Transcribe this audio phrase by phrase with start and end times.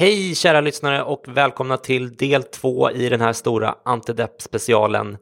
[0.00, 5.16] Hej kära lyssnare och välkomna till del två i den här stora antidepp-specialen.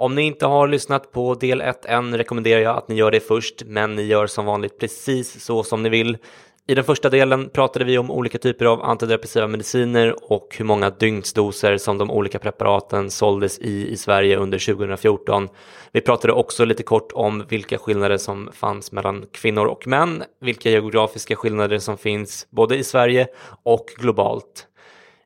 [0.00, 3.20] Om ni inte har lyssnat på del 1 än rekommenderar jag att ni gör det
[3.20, 6.18] först, men ni gör som vanligt precis så som ni vill.
[6.66, 10.90] I den första delen pratade vi om olika typer av antidepressiva mediciner och hur många
[10.90, 15.48] dygnsdoser som de olika preparaten såldes i i Sverige under 2014.
[15.92, 20.70] Vi pratade också lite kort om vilka skillnader som fanns mellan kvinnor och män, vilka
[20.70, 23.28] geografiska skillnader som finns både i Sverige
[23.62, 24.66] och globalt.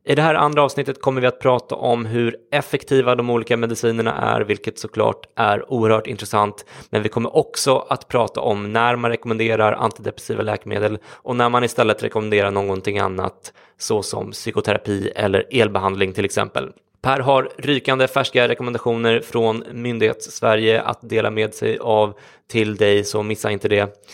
[0.06, 4.14] I det här andra avsnittet kommer vi att prata om hur effektiva de olika medicinerna
[4.16, 6.64] är, vilket såklart är oerhört intressant.
[6.90, 11.64] Men vi kommer också att prata om när man rekommenderar antidepressiva läkemedel och när man
[11.64, 16.72] istället rekommenderar någonting annat, såsom psykoterapi eller elbehandling till exempel.
[17.02, 22.14] Per har rykande färska rekommendationer från Myndighets-Sverige att dela med sig av
[22.50, 24.06] till dig, så missa inte det.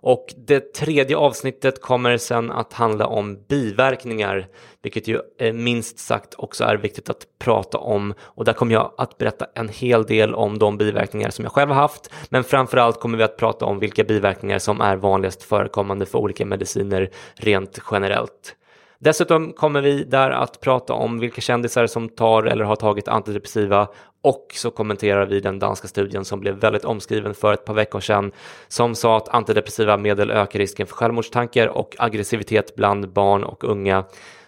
[0.00, 4.46] Och det tredje avsnittet kommer sen att handla om biverkningar,
[4.82, 8.14] vilket ju eh, minst sagt också är viktigt att prata om.
[8.20, 11.70] Och där kommer jag att berätta en hel del om de biverkningar som jag själv
[11.70, 16.06] har haft, men framförallt kommer vi att prata om vilka biverkningar som är vanligast förekommande
[16.06, 18.54] för olika mediciner rent generellt.
[19.00, 23.88] Dessutom kommer vi där att prata om vilka kändisar som tar eller har tagit antidepressiva
[24.22, 28.00] och så kommenterar vi den danska studien som blev väldigt omskriven för ett par veckor
[28.00, 28.32] sedan
[28.68, 34.04] som sa att antidepressiva medel ökar risken för självmordstankar och aggressivitet bland barn och unga.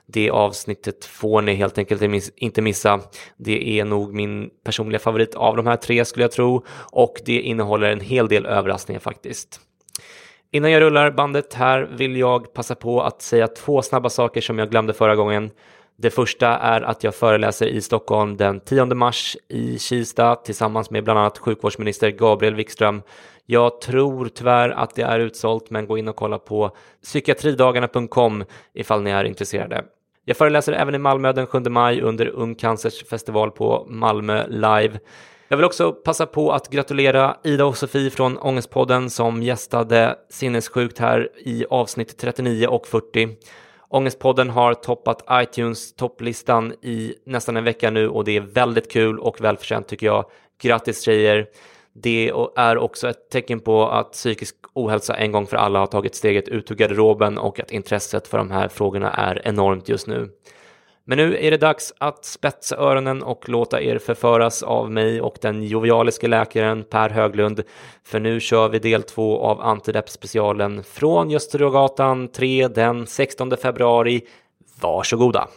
[0.06, 3.00] Det avsnittet får ni helt enkelt inte missa.
[3.37, 7.41] Det är nog min personliga favorit av de här tre skulle jag tro och det
[7.41, 9.60] innehåller en hel del överraskningar faktiskt.
[10.53, 14.59] Innan jag rullar bandet här vill jag passa på att säga två snabba saker som
[14.59, 15.50] jag glömde förra gången.
[15.97, 21.05] Det första är att jag föreläser i Stockholm den 10 mars i Kista tillsammans med
[21.05, 23.03] bland annat sjukvårdsminister Gabriel Wikström.
[23.47, 28.44] Jag tror tyvärr att det är utsålt, men gå in och kolla på psykiatridagarna.com
[28.75, 29.84] ifall ni är intresserade.
[30.25, 34.99] Jag föreläser även i Malmö den 7 maj under Ung Cancers festival på Malmö Live.
[35.53, 40.99] Jag vill också passa på att gratulera Ida och Sofie från Ångestpodden som gästade sinnessjukt
[40.99, 43.28] här i avsnitt 39 och 40.
[43.89, 49.19] Ångestpodden har toppat iTunes topplistan i nästan en vecka nu och det är väldigt kul
[49.19, 50.25] och välförtjänt tycker jag.
[50.62, 51.47] Grattis tjejer!
[51.93, 56.15] Det är också ett tecken på att psykisk ohälsa en gång för alla har tagit
[56.15, 60.28] steget ut ur garderoben och att intresset för de här frågorna är enormt just nu.
[61.10, 65.38] Men nu är det dags att spetsa öronen och låta er förföras av mig och
[65.41, 67.62] den jovialiske läkaren Per Höglund.
[68.04, 74.21] För nu kör vi del två av Antidepp-specialen från Gösterögatan 3 den 16 februari.
[74.81, 75.48] Varsågoda!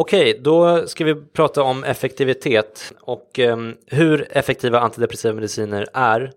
[0.00, 2.92] Okej, då ska vi prata om effektivitet.
[3.00, 3.56] Och eh,
[3.86, 6.32] hur effektiva antidepressiva mediciner är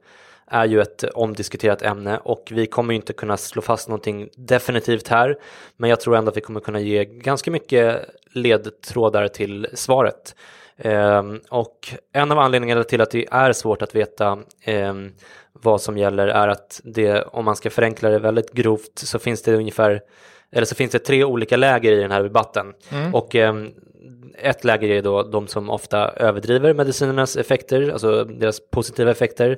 [0.48, 2.18] är ju ett omdiskuterat ämne.
[2.18, 5.38] Och vi kommer inte kunna slå fast någonting definitivt här.
[5.78, 10.36] Men jag tror ändå att vi kommer kunna ge ganska mycket ledtrådar till svaret.
[10.78, 14.94] Eh, och en av anledningarna till att det är svårt att veta eh,
[15.54, 19.42] vad som gäller är att det, om man ska förenkla det väldigt grovt så finns
[19.42, 20.02] det ungefär
[20.52, 22.74] eller så finns det tre olika läger i den här debatten.
[22.90, 23.16] Mm.
[23.16, 23.54] Och eh,
[24.42, 29.58] ett läger är då de som ofta överdriver medicinernas effekter, alltså deras positiva effekter.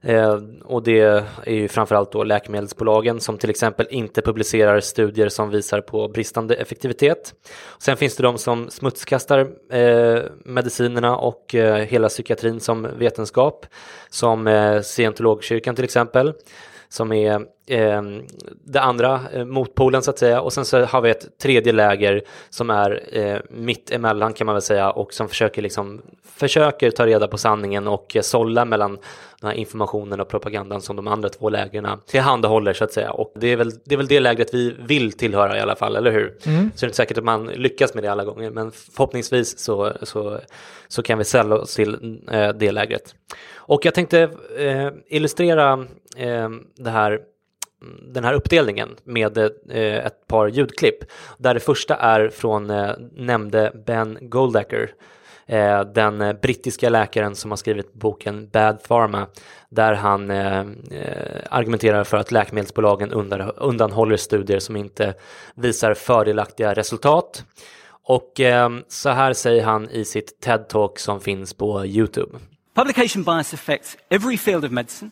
[0.00, 1.00] Eh, och det
[1.44, 6.54] är ju framförallt då läkemedelsbolagen som till exempel inte publicerar studier som visar på bristande
[6.54, 7.34] effektivitet.
[7.78, 9.38] Sen finns det de som smutskastar
[9.72, 13.66] eh, medicinerna och eh, hela psykiatrin som vetenskap,
[14.10, 16.32] som eh, scientologkyrkan till exempel
[16.88, 18.02] som är eh,
[18.64, 20.40] det andra eh, motpolen så att säga.
[20.40, 24.54] Och sen så har vi ett tredje läger som är eh, mitt emellan kan man
[24.54, 28.98] väl säga och som försöker, liksom, försöker ta reda på sanningen och eh, sålla mellan
[29.40, 33.10] den här informationen och propagandan som de andra två lägren tillhandahåller så att säga.
[33.10, 35.96] Och det är, väl, det är väl det lägret vi vill tillhöra i alla fall,
[35.96, 36.38] eller hur?
[36.46, 36.70] Mm.
[36.74, 39.92] Så det är inte säkert att man lyckas med det alla gånger, men förhoppningsvis så,
[40.02, 40.40] så,
[40.88, 43.14] så kan vi sälla oss till eh, det lägret.
[43.54, 44.20] Och jag tänkte
[44.58, 45.86] eh, illustrera
[46.16, 47.20] eh, det här
[48.02, 51.04] den här uppdelningen med eh, ett par ljudklipp.
[51.38, 54.90] Där det första är från eh, nämnde Ben Goldacker,
[55.46, 59.26] eh, den brittiska läkaren som har skrivit boken Bad Pharma,
[59.68, 63.12] där han eh, eh, argumenterar för att läkemedelsbolagen
[63.56, 65.14] undanhåller studier som inte
[65.54, 67.44] visar fördelaktiga resultat.
[68.04, 72.38] Och eh, så här säger han i sitt TED-talk som finns på Youtube.
[72.74, 75.10] Publication bias affects every field of medicine.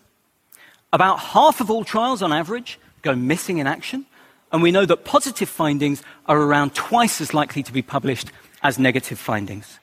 [0.92, 4.06] About half of all trials, on average, go missing in action,
[4.52, 8.30] and we know that positive findings are around twice as likely to be published
[8.62, 9.78] as negative findings.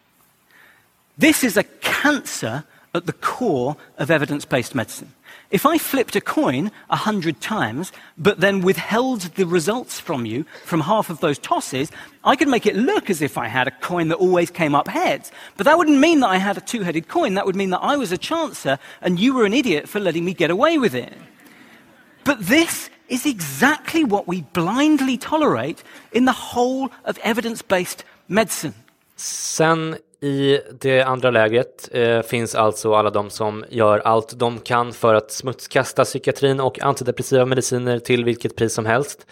[1.18, 5.14] This is a cancer at the core of evidence based medicine.
[5.50, 10.46] If I flipped a coin a hundred times, but then withheld the results from you
[10.66, 11.90] from half of those tosses,
[12.24, 14.88] I could make it look as if I had a coin that always came up
[14.88, 15.32] heads.
[15.56, 17.36] But that wouldn't mean that I had a two headed coin.
[17.36, 20.26] That would mean that I was a chancer and you were an idiot for letting
[20.26, 21.14] me get away with it.
[22.26, 25.82] But this is exactly what we blindly tolerate
[26.12, 28.76] in the whole of evidence based medicine.
[29.16, 34.94] Sen I det andra lägret eh, finns alltså alla de som gör allt de kan
[34.94, 39.28] för att smutskasta psykiatrin och antidepressiva mediciner till vilket pris som helst.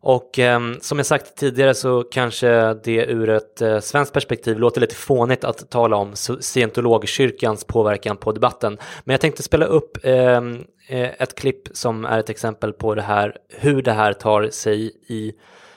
[0.00, 4.80] Och eh, som jag sagt tidigare så kanske det ur ett eh, svenskt perspektiv låter
[4.80, 8.78] lite fånigt att tala om scientologkyrkans påverkan på debatten.
[9.04, 13.02] Men jag tänkte spela upp ehm, eh, ett klipp som är ett exempel på det
[13.02, 15.32] här, hur det här tar sig i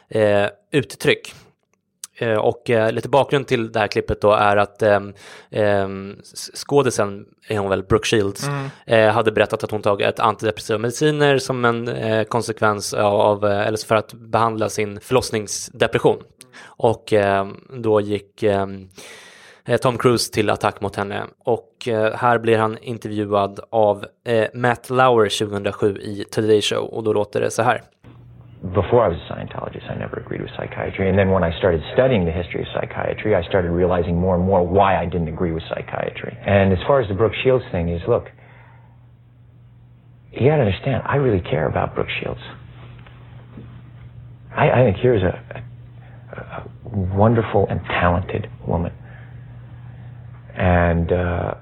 [0.09, 1.33] eh, uttryck.
[2.19, 4.99] Eh, och eh, lite bakgrund till det här klippet då är att eh,
[6.55, 8.47] skådisen, är hon väl, Brooke Shields,
[8.87, 9.13] mm.
[9.13, 14.13] hade berättat att hon tagit ett antidepressiva mediciner som en konsekvens av, eller för att
[14.13, 16.17] behandla sin förlossningsdepression.
[16.65, 17.13] Och
[17.69, 18.43] då gick
[19.81, 21.69] Tom Cruise till attack mot henne och
[22.15, 24.05] här blir han intervjuad av
[24.53, 27.83] Matt Lauer 2007 i Today Show och då låter det så här.
[28.73, 31.09] Before I was a Scientologist, I never agreed with psychiatry.
[31.09, 34.43] And then when I started studying the history of psychiatry, I started realizing more and
[34.43, 36.37] more why I didn't agree with psychiatry.
[36.45, 38.25] And as far as the Brooke Shields thing is, look,
[40.31, 42.41] you gotta understand, I really care about Brooke Shields.
[44.55, 45.61] I, I think here's a,
[46.35, 46.69] a, a,
[47.15, 48.93] wonderful and talented woman.
[50.55, 51.53] And uh,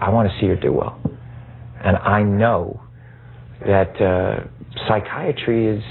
[0.00, 1.00] I want to see her do well.
[1.82, 2.82] And I know
[3.66, 4.44] that uh,
[4.86, 5.82] psychiatry is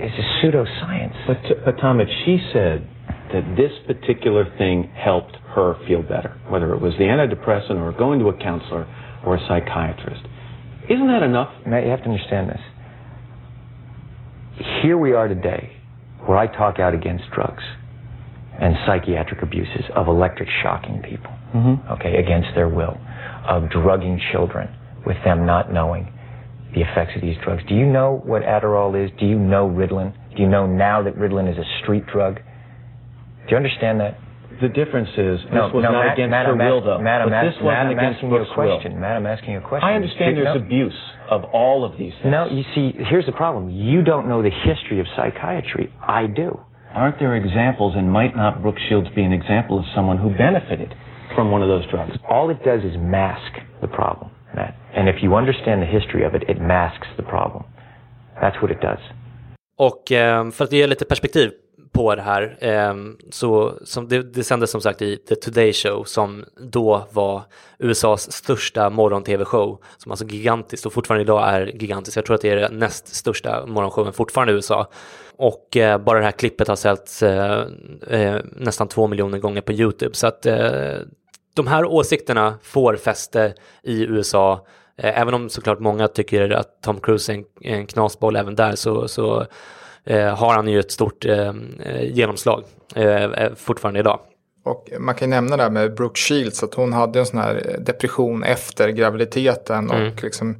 [0.00, 1.26] is a pseudoscience.
[1.26, 2.88] But, but Tom, if she said
[3.32, 8.20] that this particular thing helped her feel better, whether it was the antidepressant or going
[8.20, 8.86] to a counselor
[9.24, 10.22] or a psychiatrist,
[10.90, 11.52] isn't that enough?
[11.66, 12.60] Matt, you have to understand this.
[14.82, 15.72] Here we are today,
[16.26, 17.62] where I talk out against drugs
[18.60, 21.92] and psychiatric abuses of electric shocking people, mm-hmm.
[21.92, 22.98] okay, against their will,
[23.48, 24.68] of drugging children
[25.06, 26.12] with them not knowing,
[26.74, 27.62] the effects of these drugs.
[27.68, 29.10] Do you know what Adderall is?
[29.18, 30.14] Do you know Ritalin?
[30.34, 32.36] Do you know now that Ritalin is a street drug?
[32.36, 34.18] Do you understand that?
[34.60, 37.00] The difference is no, this was no, not Matt, against Matt, her will, though.
[37.00, 38.94] Matt, but this wasn't Matt, against Brooke's question.
[38.94, 39.00] will.
[39.00, 39.88] Matt, I'm asking you a question.
[39.88, 40.62] I understand there's no.
[40.62, 41.00] abuse
[41.30, 42.30] of all of these things.
[42.30, 43.70] No, you see, here's the problem.
[43.70, 45.92] You don't know the history of psychiatry.
[46.00, 46.60] I do.
[46.94, 50.94] Aren't there examples, and might not Brooke Shields be an example of someone who benefited
[51.34, 52.12] from one of those drugs?
[52.28, 54.30] All it does is mask the problem.
[54.54, 54.74] Matt.
[54.94, 57.62] And if you understand the history of it, it masks the problem.
[58.40, 59.00] That's what it does.
[59.76, 61.50] Och ehm, för att ge lite perspektiv
[61.92, 66.04] på det här, ehm, så som det, det sändes som sagt i The Today Show
[66.04, 67.42] som då var
[67.78, 72.16] USAs största morgon-tv-show, som alltså gigantiskt och fortfarande idag är gigantiskt.
[72.16, 74.86] Jag tror att det är den näst största morgonshowen fortfarande i USA.
[75.36, 77.66] Och eh, bara det här klippet har säljts eh,
[78.10, 80.14] eh, nästan två miljoner gånger på YouTube.
[80.14, 80.46] Så att
[81.54, 84.66] de här åsikterna får fäste i USA.
[84.96, 89.08] Eh, även om såklart många tycker att Tom Cruise är en, knasboll även där så,
[89.08, 89.46] så
[90.04, 91.52] eh, har han ju ett stort eh,
[92.02, 94.20] genomslag eh, eh fortfarande idag.
[94.64, 97.76] Och man kan nämna det här med Brooke Shields, att hon hade en sån här
[97.80, 100.12] depression efter graviditeten mm.
[100.12, 100.56] och liksom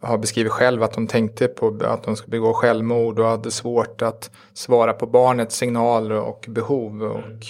[0.00, 4.02] har beskrivit själv att hon tänkte på att hon skulle begå självmord och hade svårt
[4.02, 7.02] att svara på barnets signaler och behov.
[7.02, 7.46] Och,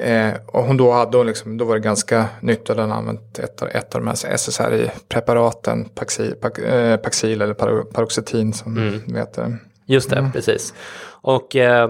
[0.00, 3.38] eh, och hon då hade hon liksom, då var det ganska nytt att den använt
[3.38, 9.14] ett, ett av de här SSRI-preparaten, Paxil, eh, Paxil eller Paroxetin som mm.
[9.14, 9.58] heter.
[9.86, 10.32] Just det, mm.
[10.32, 10.74] precis.
[11.22, 11.88] Och eh,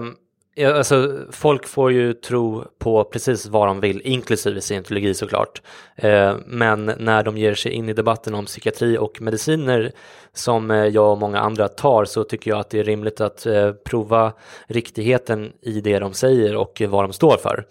[0.65, 5.61] alltså, folk får ju tro på precis vad de vill, inklusive scientologi såklart.
[5.95, 9.91] Eh, men när de ger sig in i debatten om psykiatri och mediciner
[10.33, 13.45] som eh, jag och många andra tar så tycker jag att det är rimligt att
[13.45, 14.33] eh, prova
[14.67, 17.65] riktigheten i det de säger och vad de står för.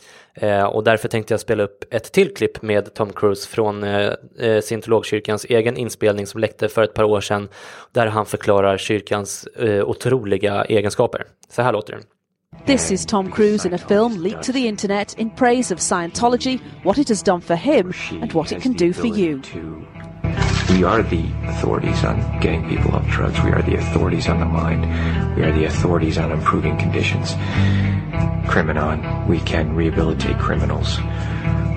[0.73, 3.85] Och därför tänkte jag spela upp ett till klipp med Tom Cruise från
[4.63, 7.49] scientologkyrkans egen inspelning som läckte för ett par år sedan
[7.93, 9.49] där han förklarar kyrkans
[9.85, 11.25] otroliga egenskaper.
[11.49, 12.18] Så här låter det.
[12.69, 16.61] This is Tom Cruise in a film leaked to the internet in praise of Scientology,
[16.83, 19.41] what it has done for him, and what it can do for you.
[20.69, 23.43] We are the authorities on getting people off drugs.
[23.43, 24.83] We are the authorities on the mind.
[25.35, 27.33] We are the authorities on improving conditions.
[28.51, 30.99] Criminon, we can rehabilitate criminals.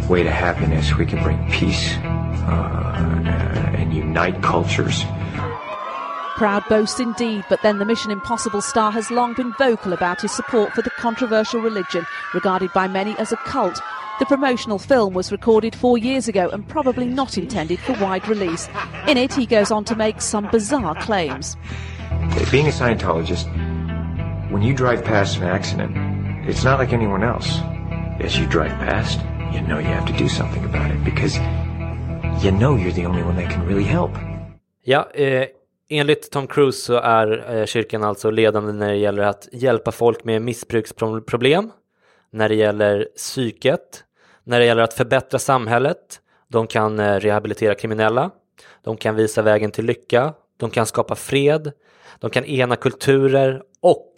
[0.10, 5.06] Way to happiness, we can bring peace uh, and unite cultures.
[6.42, 10.32] Proud boast indeed, but then the Mission Impossible star has long been vocal about his
[10.32, 13.80] support for the controversial religion, regarded by many as a cult.
[14.18, 18.68] The promotional film was recorded four years ago and probably not intended for wide release.
[19.08, 21.56] In it, he goes on to make some bizarre claims.
[22.50, 23.46] Being a Scientologist,
[24.50, 25.96] when you drive past an accident,
[26.50, 27.60] it's not like anyone else.
[28.20, 29.20] As you drive past,
[29.54, 31.38] you know you have to do something about it because
[32.44, 34.18] you know you're the only one that can really help.
[34.84, 35.52] Ja, eh,
[35.94, 40.24] Enligt Tom Cruise så är eh, kyrkan alltså ledande när det gäller att hjälpa folk
[40.24, 41.72] med missbruksproblem,
[42.32, 44.04] när det gäller psyket,
[44.44, 46.20] när det gäller att förbättra samhället.
[46.48, 48.32] De kan eh, rehabilitera kriminella,
[48.84, 51.72] de kan visa vägen till lycka, de kan skapa fred,
[52.20, 54.14] de kan ena kulturer och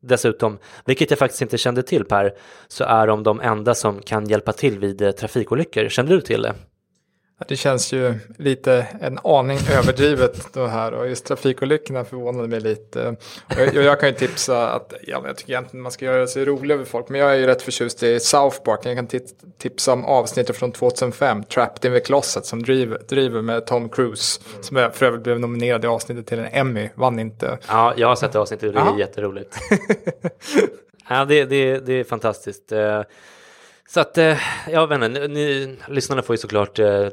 [0.00, 2.34] dessutom, vilket jag faktiskt inte kände till Per,
[2.68, 5.88] så är de de enda som kan hjälpa till vid eh, trafikolyckor.
[5.88, 6.54] Kände du till det?
[7.46, 13.16] Det känns ju lite en aning överdrivet då här och just trafikolyckorna förvånade mig lite.
[13.46, 16.74] Och jag, kan ju tipsa att, ja, jag tycker egentligen man ska göra sig rolig
[16.74, 18.80] över folk, men jag är ju rätt förtjust i South Park.
[18.82, 19.20] Jag kan
[19.58, 24.40] tipsa om avsnittet från 2005, Trapped in the Closet, som driver, driver med Tom Cruise,
[24.60, 27.58] som jag för övrigt blev nominerad i avsnittet till en Emmy, vann inte.
[27.68, 28.98] Ja, jag har sett det avsnittet och det är Aha.
[28.98, 29.58] jätteroligt.
[31.08, 32.72] ja, det, det, det är fantastiskt.
[33.90, 37.08] Så att, eh, ja jag vet inte, ni, lyssnarna får ju såklart eh,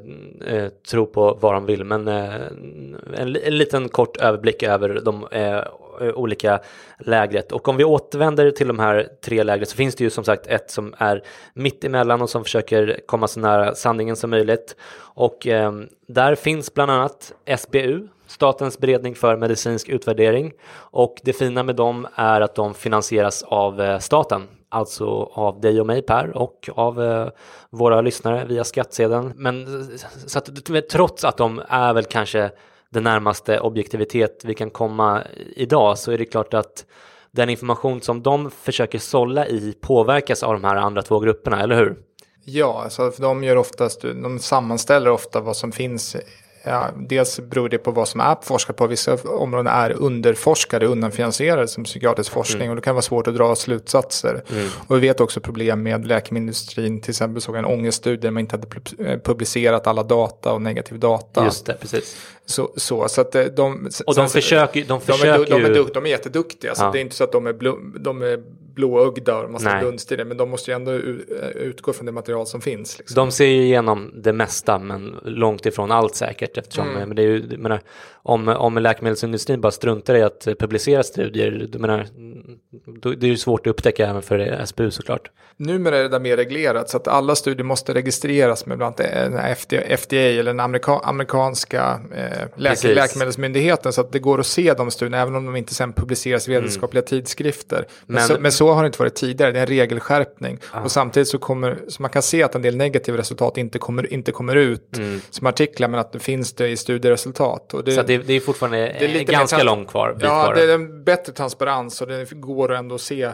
[0.46, 2.36] eh, tro på vad de vill, men eh,
[3.14, 5.64] en, en, liten kort överblick över de eh,
[6.16, 6.60] olika
[7.00, 7.52] lägret.
[7.52, 10.48] Och om vi återvänder till de här tre lägret så finns det ju som sagt
[10.48, 14.76] ett som är mitt emellan och som försöker komma så nära sanningen som möjligt.
[14.98, 15.74] Och eh,
[16.08, 20.54] där finns bland annat SBU, Statens beredning för medicinsk utvärdering.
[20.76, 25.80] Och det fina med dem är att de finansieras av eh, staten alltså av dig
[25.80, 27.28] och mig Per och av eh,
[27.70, 29.34] våra lyssnare via skattsedeln.
[29.36, 30.50] Men eh, så att,
[30.92, 32.52] trots att de är väl kanske
[32.90, 35.24] det närmaste objektivitet vi kan komma
[35.56, 36.86] idag så är det klart att
[37.32, 41.76] den information som de försöker sålla i påverkas av de här andra två grupperna, eller
[41.76, 41.96] hur?
[42.46, 46.16] Ja, alltså för de gör oftast, de sammanställer ofta vad som finns
[46.68, 48.88] Ja, dels beror det på vad som är forskat på.
[48.88, 52.70] Vissa områden är underforskade, undanfinansierade som psykiatrisk forskning mm.
[52.70, 54.44] och det kan vara svårt att dra slutsatser.
[54.52, 54.68] Mm.
[54.88, 57.02] Och vi vet också problem med läkemedelsindustrin.
[57.02, 60.62] Till exempel såg jag en ångeststudie där man inte hade eh, publicerat alla data och
[60.62, 61.46] negativ data.
[61.46, 62.18] Just det, precis.
[62.46, 65.94] Så, så, så att eh, de, och de försöker, de försöker de är, de är,
[65.94, 66.76] de är jätteduktiga.
[66.76, 66.92] Så ja.
[66.92, 68.44] det är inte så att de är, blå, de är
[68.76, 70.92] blåögda och massa dunster men de måste ju ändå
[71.56, 72.98] utgå från det material som finns.
[72.98, 73.16] Liksom.
[73.16, 77.08] De ser ju igenom det mesta men långt ifrån allt säkert eftersom mm.
[77.08, 77.82] men det är ju, menar,
[78.14, 82.08] om, om läkemedelsindustrin bara struntar i att publicera studier, du menar,
[83.16, 85.32] det är ju svårt att upptäcka även för SBU såklart.
[85.58, 89.74] Numera är det där mer reglerat så att alla studier måste registreras med bland annat
[90.00, 94.92] FDA eller den amerika, amerikanska eh, läk, läkemedelsmyndigheten så att det går att se de
[94.92, 96.64] studierna även om de inte sen publiceras i mm.
[96.64, 97.08] vetenskapliga mm.
[97.08, 97.88] tidskrifter.
[98.06, 100.60] Men, men, så, men, så, har det inte varit tidigare, det är en regelskärpning.
[100.72, 100.82] Ah.
[100.82, 104.14] Och samtidigt så kommer, så man kan se att en del negativa resultat inte kommer,
[104.14, 105.22] inte kommer ut mm.
[105.30, 107.74] som artiklar men att det finns det i studieresultat.
[107.74, 110.18] Och det, så det, det är fortfarande det är ganska långt kvar?
[110.22, 113.30] Ja, det är en bättre transparens och det går ändå att se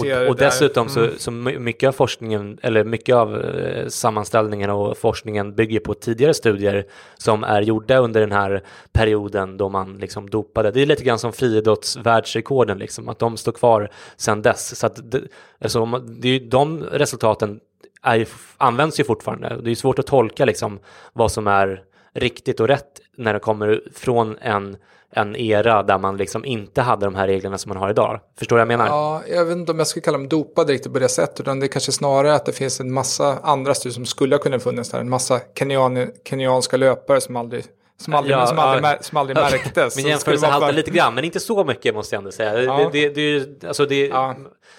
[0.00, 1.10] och, och dessutom mm.
[1.10, 6.34] så, så mycket av forskningen, eller mycket av eh, sammanställningen och forskningen bygger på tidigare
[6.34, 6.86] studier
[7.18, 8.62] som är gjorda under den här
[8.92, 10.70] perioden då man liksom dopade.
[10.70, 14.78] Det är lite grann som friidrottsvärldsrekorden, liksom, att de står kvar sedan dess.
[14.78, 15.20] Så att det,
[15.60, 17.60] alltså, det är de resultaten
[18.02, 19.60] är används ju fortfarande.
[19.62, 20.78] Det är svårt att tolka liksom
[21.12, 21.82] vad som är
[22.14, 24.76] riktigt och rätt när det kommer från en,
[25.10, 28.20] en era där man liksom inte hade de här reglerna som man har idag.
[28.38, 28.86] Förstår du vad jag menar?
[28.86, 31.60] Ja, jag vet inte om jag skulle kalla dem dopade riktigt på det sättet, utan
[31.60, 34.62] det är kanske snarare att det finns en massa andra studier som skulle ha kunnat
[34.62, 37.64] funnits där, en massa kenyan, kenyanska löpare som aldrig
[37.98, 38.98] som aldrig, ja, som aldrig, ja.
[39.00, 39.96] som aldrig märktes.
[39.96, 42.62] Min jämförelse haltar lite grann, men inte så mycket måste jag ändå säga.
[42.62, 42.90] Ja.
[42.92, 44.36] Det, det, det, alltså det, ja.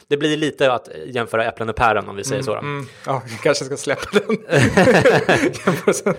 [0.07, 2.55] det blir lite att jämföra äpplen och päron om vi säger mm, så.
[2.55, 2.88] Mm.
[3.05, 4.38] Ja, vi kanske ska släppa den.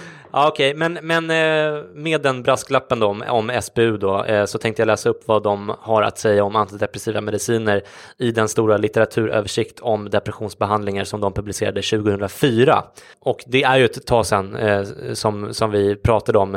[0.32, 0.78] Ja, Okej, okay.
[0.78, 4.86] men, men eh, med den brasklappen då om, om SBU då, eh, så tänkte jag
[4.86, 7.82] läsa upp vad de har att säga om antidepressiva mediciner
[8.18, 12.84] i den stora litteraturöversikt om depressionsbehandlingar som de publicerade 2004.
[13.20, 16.56] Och det är ju ett tag sedan eh, som, som vi pratade om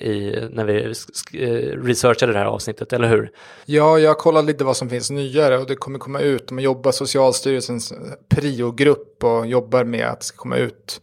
[0.00, 0.94] i, när vi
[1.86, 3.30] researchade det här avsnittet, eller hur?
[3.64, 6.50] Ja, jag kollade lite vad som finns nyare och det kommer komma ut.
[6.50, 7.92] Man jobbar Socialstyrelsens
[8.28, 11.00] priogrupp och jobbar med att det ska komma ut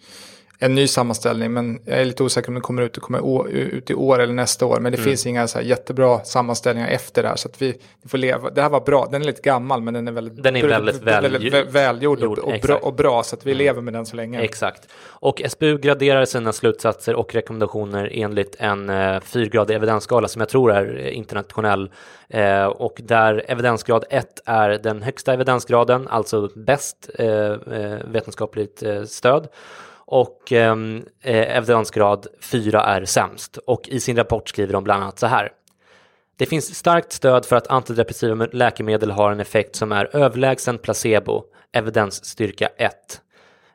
[0.59, 1.53] en ny sammanställning.
[1.53, 4.33] Men jag är lite osäker om den kommer ut, det kommer ut i år eller
[4.33, 4.79] nästa år.
[4.79, 5.09] Men det mm.
[5.09, 7.35] finns inga så jättebra sammanställningar efter det här.
[7.35, 7.73] Så att vi,
[8.05, 8.49] får leva.
[8.49, 11.01] Det här var bra, den är lite gammal men den är väldigt, den är väldigt,
[11.01, 13.57] väl, väldigt välgjord och, och, bra, och, bra, Så att vi mm.
[13.57, 14.41] lever med den så länge.
[14.41, 14.87] Exakt.
[15.05, 20.71] Och SBU graderar sina slutsatser och rekommendationer enligt en eh, fyrgradig evidensskala som jag tror
[20.71, 21.91] är internationell.
[22.29, 29.03] Eh, och där evidensgrad 1 är den högsta evidensgraden, alltså bäst eh, eh vetenskapligt eh,
[29.03, 29.47] stöd
[30.07, 33.57] och ehm, eh, evidensgrad 4 är sämst.
[33.57, 35.51] Och i sin rapport skriver de bland annat så här.
[36.37, 41.43] Det finns starkt stöd för att antidepressiva läkemedel har en effekt som är överlägsen placebo,
[41.71, 43.21] evidensstyrka 1.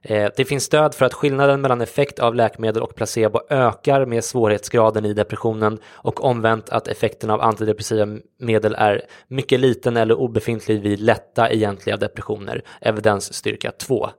[0.02, 4.24] Eh, det finns stöd för att skillnaden mellan effekt av läkemedel och placebo ökar med
[4.24, 8.06] svårighetsgraden i depressionen och omvänt att effekten av antidepressiva
[8.38, 14.10] medel är mycket liten eller obefintlig vid lätta egentliga depressioner, evidensstyrka 2.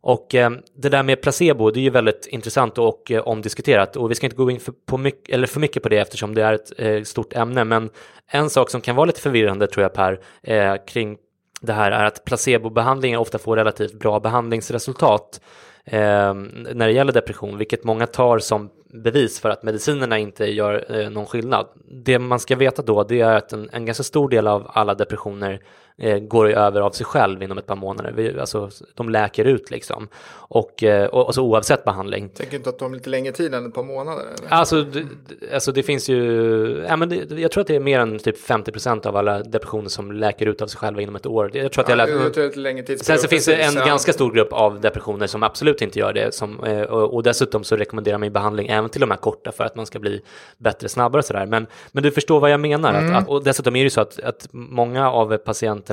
[0.00, 4.10] Och eh, det där med placebo, det är ju väldigt intressant och eh, omdiskuterat och
[4.10, 6.42] vi ska inte gå in för, på mycket, eller för mycket på det eftersom det
[6.42, 7.64] är ett eh, stort ämne.
[7.64, 7.90] Men
[8.30, 11.16] en sak som kan vara lite förvirrande tror jag Per, eh, kring
[11.60, 15.40] det här är att placebobehandlingar ofta får relativt bra behandlingsresultat
[15.84, 16.34] eh,
[16.74, 18.70] när det gäller depression, vilket många tar som
[19.02, 21.66] bevis för att medicinerna inte gör eh, någon skillnad.
[22.04, 24.94] Det man ska veta då, det är att en, en ganska stor del av alla
[24.94, 25.60] depressioner
[25.98, 28.12] eh, går över av sig själv inom ett par månader.
[28.16, 30.08] Vi, alltså, de läker ut liksom.
[30.48, 32.28] Och, eh, och, alltså, oavsett behandling.
[32.28, 34.22] Tänker inte att de lite längre tid än ett par månader?
[34.22, 34.48] Eller?
[34.48, 35.04] Alltså, det,
[35.54, 38.48] alltså det finns ju, ja, men det, jag tror att det är mer än typ
[38.48, 41.50] 50% av alla depressioner som läker ut av sig själva inom ett år.
[41.54, 44.12] Jag tror att jag, ja, jag, jag längre tid Sen så finns det en ganska
[44.12, 46.34] stor grupp av depressioner som absolut inte gör det.
[46.34, 49.64] Som, eh, och, och dessutom så rekommenderar man behandling även till de här korta för
[49.64, 50.20] att man ska bli
[50.58, 51.46] bättre snabbare och sådär.
[51.46, 52.94] Men, men du förstår vad jag menar.
[52.94, 53.14] Mm.
[53.14, 55.85] Att, att, och dessutom är det ju så att, att många av patienterna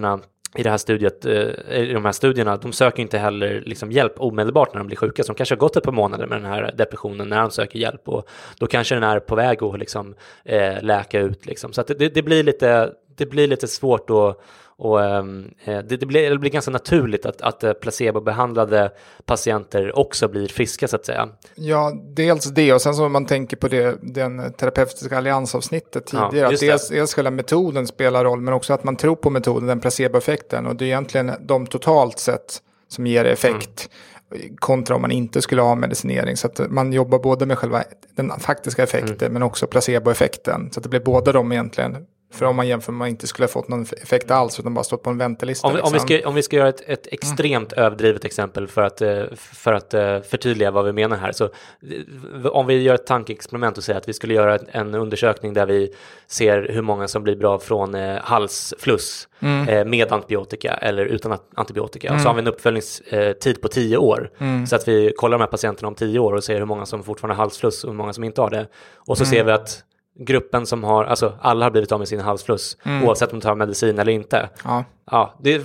[0.56, 4.14] i, det här studiet, eh, i de här studierna, de söker inte heller liksom hjälp
[4.18, 5.24] omedelbart när de blir sjuka.
[5.24, 7.80] Så de kanske har gått ett par månader med den här depressionen när de söker
[7.80, 8.28] hjälp och
[8.60, 11.46] då kanske den är på väg att liksom, eh, läka ut.
[11.46, 11.74] Liksom.
[11.74, 14.40] Så att det, det, blir lite, det blir lite svårt att
[14.78, 18.92] och, ehm, eh, det, det, blir, det blir ganska naturligt att, att eh, placebobehandlade
[19.26, 21.30] patienter också blir friska så att säga.
[21.56, 26.38] Ja, dels det och sen så om man tänker på det, den terapeutiska alliansavsnittet tidigare.
[26.38, 29.68] Ja, att dels, dels själva metoden spelar roll men också att man tror på metoden,
[29.68, 30.68] den placeboeffekten.
[30.68, 33.90] Och det är egentligen de totalt sett som ger effekt.
[34.32, 34.56] Mm.
[34.56, 36.38] kontra om man inte skulle ha medicinering.
[36.38, 37.84] Så att man jobbar både med själva
[38.16, 39.34] den faktiska effekten mm.
[39.34, 40.72] men också placeboeffekten.
[40.72, 43.52] Så att det blir båda de egentligen för om man jämför man inte skulle ha
[43.52, 45.68] fått någon effekt alls utan bara stått på en väntelista.
[45.68, 45.88] Om, liksom.
[45.88, 46.18] om, vi, liksom.
[46.18, 47.86] ska, om vi ska göra ett, ett extremt mm.
[47.86, 51.32] överdrivet exempel för att, eh, för att eh, förtydliga vad vi menar här.
[51.32, 55.54] Så eh, om vi gör ett tankeexperiment och säger att vi skulle göra en undersökning
[55.54, 55.94] där vi
[56.28, 59.90] ser hur många som blir bra från halsfluss mm.
[59.90, 62.10] med antibiotika eller utan antibiotika.
[62.10, 62.20] Mm.
[62.20, 64.32] Så har vi en uppföljningstid på tio år.
[64.38, 64.68] Mm.
[64.68, 67.04] Så att vi kollar de här patienterna om tio år och ser hur många som
[67.04, 68.68] fortfarande har halsfluss och hur många som inte har det.
[68.96, 69.32] Och så mm.
[69.32, 69.84] ser vi att
[70.20, 73.04] gruppen som har, alltså alla har blivit av med sin halsfluss mm.
[73.04, 74.50] oavsett om de tar medicin eller inte.
[74.64, 74.86] Ja.
[75.12, 75.62] ja det är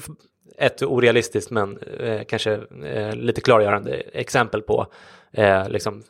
[0.58, 4.86] ett orealistiskt men eh, kanske eh, lite klargörande exempel på
[5.32, 6.02] eh, liksom,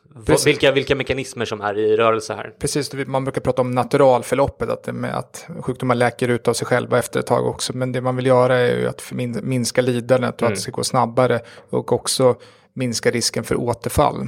[0.45, 2.55] vilka, vilka mekanismer som är i rörelse här.
[2.59, 7.21] Precis, man brukar prata om naturalförloppet, att, att sjukdomar läker ut av sig själva efter
[7.21, 7.77] ett tag också.
[7.77, 10.53] Men det man vill göra är ju att minska lidandet och mm.
[10.53, 12.35] att det ska gå snabbare och också
[12.75, 14.27] minska risken för återfall.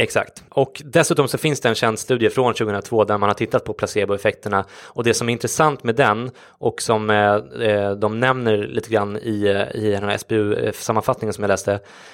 [0.00, 0.44] Exakt.
[0.48, 3.72] Och dessutom så finns det en känd studie från 2002 där man har tittat på
[3.72, 7.34] placeboeffekterna och det som är intressant med den och som eh,
[7.68, 11.72] eh de nämner lite grann i, i den här SBU-sammanfattningen som jag läste,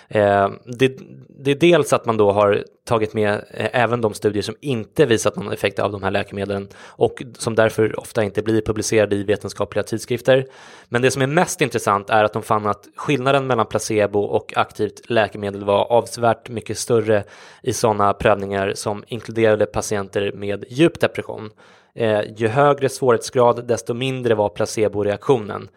[0.09, 4.43] eh, det, det, är dels att man då har tagit med eh, även de studier
[4.43, 8.61] som inte visat någon effekt av de här läkemedlen och som därför ofta inte blir
[8.61, 10.47] publicerade i vetenskapliga tidskrifter.
[10.89, 14.57] Men det som är mest intressant är att de fann att skillnaden mellan placebo och
[14.57, 17.25] aktivt läkemedel var avsevärt mycket större
[17.63, 21.51] i sådana prövningar som inkluderade patienter med djup depression.
[21.95, 25.69] Eh, ju högre svårighetsgrad, desto mindre var placeboreaktionen.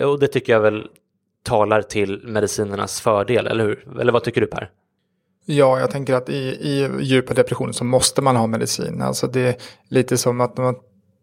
[0.00, 0.88] Och det tycker jag väl
[1.42, 4.00] talar till medicinernas fördel, eller hur?
[4.00, 4.70] Eller vad tycker du Per?
[5.44, 9.02] Ja, jag tänker att i, i djupa depressioner så måste man ha medicin.
[9.02, 9.56] Alltså det är
[9.88, 10.74] lite som att man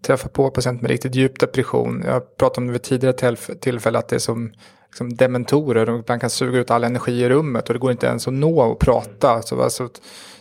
[0.06, 2.04] träffar på patienter med riktigt djup depression.
[2.06, 4.52] Jag pratade om det vid tidigare tillfälle att det är som
[4.90, 8.08] liksom dementorer och man kan suga ut all energi i rummet och det går inte
[8.08, 9.42] ens att nå och prata.
[9.42, 9.90] Så, alltså,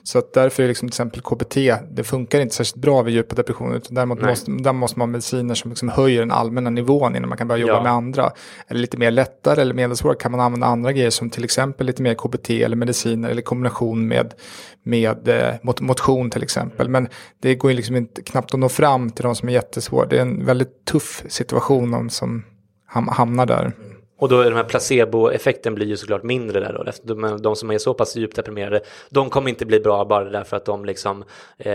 [0.03, 1.57] så att därför är liksom till exempel KBT,
[1.91, 3.77] det funkar inte särskilt bra vid djupa depressioner.
[3.77, 7.29] Utan däremot måste, där måste man ha mediciner som liksom höjer den allmänna nivån innan
[7.29, 7.83] man kan börja jobba ja.
[7.83, 8.31] med andra.
[8.69, 12.03] Eller lite mer lättare eller medelsvåra kan man använda andra grejer som till exempel lite
[12.03, 14.35] mer KBT eller mediciner eller kombination med,
[14.83, 16.89] med eh, motion till exempel.
[16.89, 17.09] Men
[17.43, 20.07] det går ju liksom inte knappt att nå fram till de som är jättesvåra.
[20.07, 22.45] Det är en väldigt tuff situation om som
[22.87, 23.73] hamnar där.
[24.19, 27.15] Och då är de här placeboeffekten blir ju såklart mindre där då.
[27.15, 30.57] De, de som är så pass djupt deprimerade, de kommer inte bli bra bara därför
[30.57, 31.25] att de liksom
[31.59, 31.73] eh,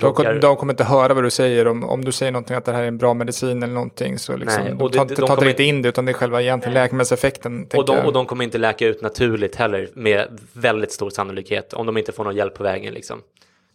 [0.00, 1.66] de, de kommer inte höra vad du säger.
[1.66, 4.36] Om, om du säger någonting att det här är en bra medicin eller någonting så
[4.36, 6.42] liksom, Nej, och de, de, de, de tar inte in det utan det är själva
[6.42, 7.66] egentligen läkemedelseffekten.
[7.74, 11.86] Och de, och de kommer inte läka ut naturligt heller med väldigt stor sannolikhet om
[11.86, 13.22] de inte får någon hjälp på vägen liksom.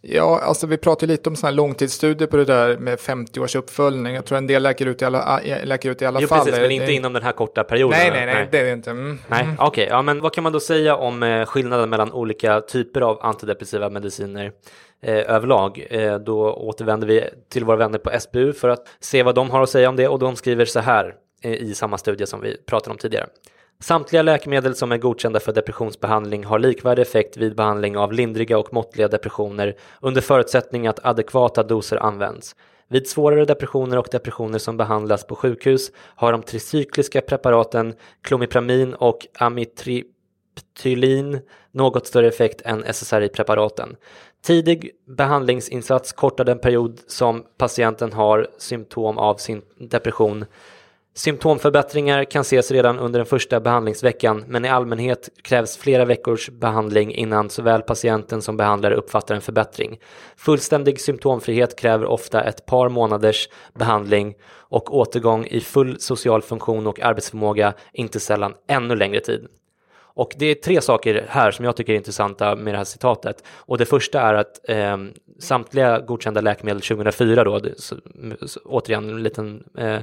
[0.04, 3.56] Ja, alltså vi pratar lite om sådana här långtidsstudier på det där med 50 års
[3.56, 4.14] uppföljning.
[4.14, 6.44] Jag tror en del läker ut i alla, läker ut i alla jo, fall.
[6.44, 6.92] Precis, men inte det...
[6.92, 7.98] inom den här korta perioden.
[7.98, 8.48] Nej, nej, nej, nej.
[8.50, 8.90] det är det inte.
[8.90, 9.18] Mm.
[9.28, 12.60] Nej, okej, okay, ja, men vad kan man då säga om eh, skillnaden mellan olika
[12.60, 14.52] typer av antidepressiva mediciner?
[15.02, 15.86] Eh, överlag.
[15.90, 19.62] Eh, då återvänder vi till våra vänner på SBU för att se vad de har
[19.62, 22.56] att säga om det och de skriver så här eh, i samma studie som vi
[22.66, 23.26] pratade om tidigare.
[23.80, 28.72] Samtliga läkemedel som är godkända för depressionsbehandling har likvärdig effekt vid behandling av lindriga och
[28.72, 32.56] måttliga depressioner under förutsättning att adekvata doser används.
[32.88, 39.26] Vid svårare depressioner och depressioner som behandlas på sjukhus har de tricykliska preparaten klomipramin och
[39.38, 43.96] amitriptylin något större effekt än SSRI-preparaten.
[44.42, 50.44] Tidig behandlingsinsats kortar den period som patienten har symptom av sin depression
[51.14, 57.14] Symptomförbättringar kan ses redan under den första behandlingsveckan men i allmänhet krävs flera veckors behandling
[57.14, 59.98] innan såväl patienten som behandlare uppfattar en förbättring.
[60.36, 67.00] Fullständig symptomfrihet kräver ofta ett par månaders behandling och återgång i full social funktion och
[67.00, 69.48] arbetsförmåga, inte sällan ännu längre tid.
[70.14, 73.44] Och det är tre saker här som jag tycker är intressanta med det här citatet.
[73.56, 74.96] Och det första är att eh,
[75.38, 77.96] samtliga godkända läkemedel 2004 då, det, så,
[78.46, 80.00] så, återigen en liten eh,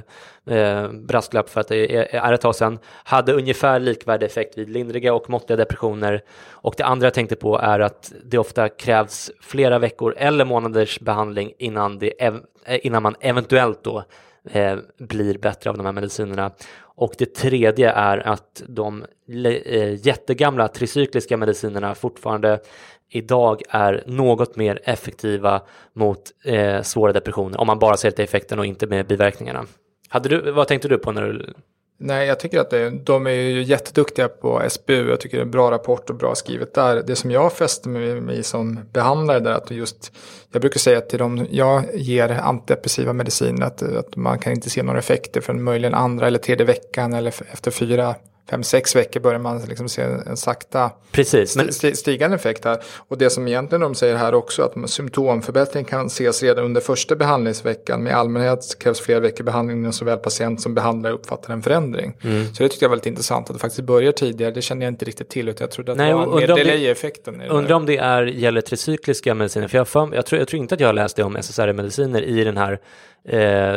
[0.56, 4.70] eh, brasklapp för att det är, är ett tag sedan, hade ungefär likvärdig effekt vid
[4.70, 6.22] lindriga och måttliga depressioner.
[6.50, 11.00] Och det andra jag tänkte på är att det ofta krävs flera veckor eller månaders
[11.00, 12.34] behandling innan, det, eh,
[12.82, 14.04] innan man eventuellt då
[14.52, 16.50] eh, blir bättre av de här medicinerna.
[17.00, 19.04] Och det tredje är att de
[19.64, 22.60] eh, jättegamla tricykliska medicinerna fortfarande
[23.08, 28.58] idag är något mer effektiva mot eh, svåra depressioner om man bara ser till effekten
[28.58, 29.66] och inte med biverkningarna.
[30.08, 31.54] Hade du, vad tänkte du på när du
[32.02, 35.08] Nej, jag tycker att det, de är ju jätteduktiga på SBU.
[35.10, 37.02] Jag tycker det är en bra rapport och bra skrivet där.
[37.06, 40.12] Det som jag fäster mig i som behandlare där, att just,
[40.52, 44.82] jag brukar säga till dem jag ger antidepressiva mediciner att, att man kan inte se
[44.82, 48.14] några effekter förrän möjligen andra eller tredje veckan eller efter fyra
[48.50, 51.72] fem, sex veckor börjar man liksom se en sakta Precis, men...
[51.72, 52.78] stigande effekt här.
[53.08, 57.16] Och det som egentligen de säger här också att symptomförbättring kan ses redan under första
[57.16, 58.02] behandlingsveckan.
[58.02, 62.16] Med allmänhet krävs flera veckor behandling när såväl patient som behandlare uppfattar en förändring.
[62.22, 62.54] Mm.
[62.54, 64.50] Så det tyckte jag var lite intressant att det faktiskt börjar tidigare.
[64.50, 67.42] Det kände jag inte riktigt till utan jag trodde att Nej, det var mer delay-effekten.
[67.42, 69.68] Undrar om det är, gäller tricykliska mediciner.
[69.68, 72.22] För jag, för, jag, tror, jag tror inte att jag har läst det om SSRI-mediciner
[72.22, 72.80] i den här
[73.24, 73.74] eh,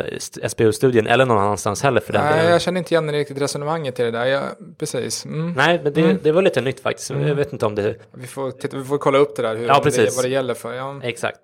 [0.48, 4.02] SBU-studien eller någon annanstans heller för den Nej, jag känner inte igen riktigt resonemanget i
[4.02, 4.26] det där.
[4.26, 4.42] Jag,
[4.78, 5.24] precis.
[5.24, 5.52] Mm.
[5.52, 6.18] Nej, men det, mm.
[6.22, 7.10] det var lite nytt faktiskt.
[7.10, 7.28] Mm.
[7.28, 7.96] Jag vet inte om det...
[8.12, 10.54] Vi får, titta, vi får kolla upp det där, hur, ja, det, vad det gäller
[10.54, 10.72] för.
[10.74, 11.00] Ja.
[11.02, 11.40] Exakt.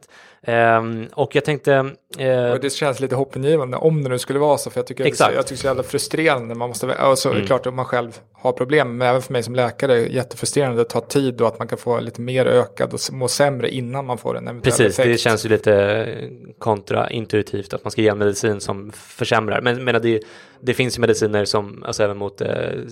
[0.46, 1.72] Um, och jag tänkte...
[2.20, 4.70] Uh, och det känns lite hoppingivande om det nu skulle vara så.
[4.70, 5.34] För jag tycker, exakt.
[5.34, 6.54] jag tycker det är så jävla frustrerande.
[6.54, 7.46] Man måste, alltså, mm.
[7.46, 8.96] klart att man själv har problem.
[8.96, 10.80] Men även för mig som läkare är det jättefrustrerande.
[10.80, 14.06] Det tar tid och att man kan få lite mer ökad och må sämre innan
[14.06, 15.12] man får en eventuell Precis, effekt.
[15.12, 16.06] det känns ju lite
[16.58, 19.60] kontraintuitivt att man ska ge en medicin som försämrar.
[19.60, 20.20] Men, men det,
[20.60, 22.48] det finns ju mediciner som, alltså även mot eh,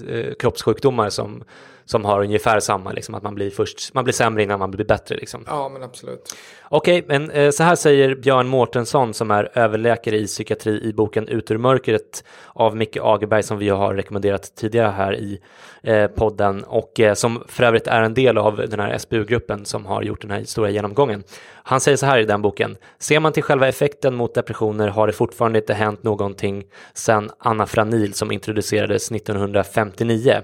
[0.09, 1.45] eh kroppssjukdomar som
[1.91, 4.85] som har ungefär samma, liksom, att man blir, först, man blir sämre innan man blir
[4.85, 5.17] bättre.
[5.17, 5.45] Liksom.
[5.47, 6.35] Ja, men absolut.
[6.69, 11.29] Okej, men eh, så här säger Björn Mårtensson som är överläkare i psykiatri i boken
[11.29, 12.25] Ut ur mörkret
[12.55, 15.41] av Micke Agerberg som vi har rekommenderat tidigare här i
[15.83, 19.87] eh, podden och eh, som för övrigt är en del av den här SBU-gruppen som
[19.87, 21.23] har gjort den här stora genomgången.
[21.63, 22.77] Han säger så här i den boken.
[22.99, 28.15] Ser man till själva effekten mot depressioner har det fortfarande inte hänt någonting sedan anafranil
[28.15, 30.43] som introducerades 1959.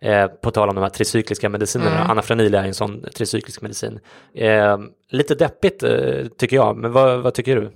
[0.00, 1.96] Eh, på tal om de här tricykliska medicinerna.
[1.96, 2.10] Mm.
[2.10, 4.00] Anafranil är en sån tricyklisk medicin.
[4.34, 4.78] Eh,
[5.10, 7.70] lite deppigt eh, tycker jag, men vad, vad tycker du?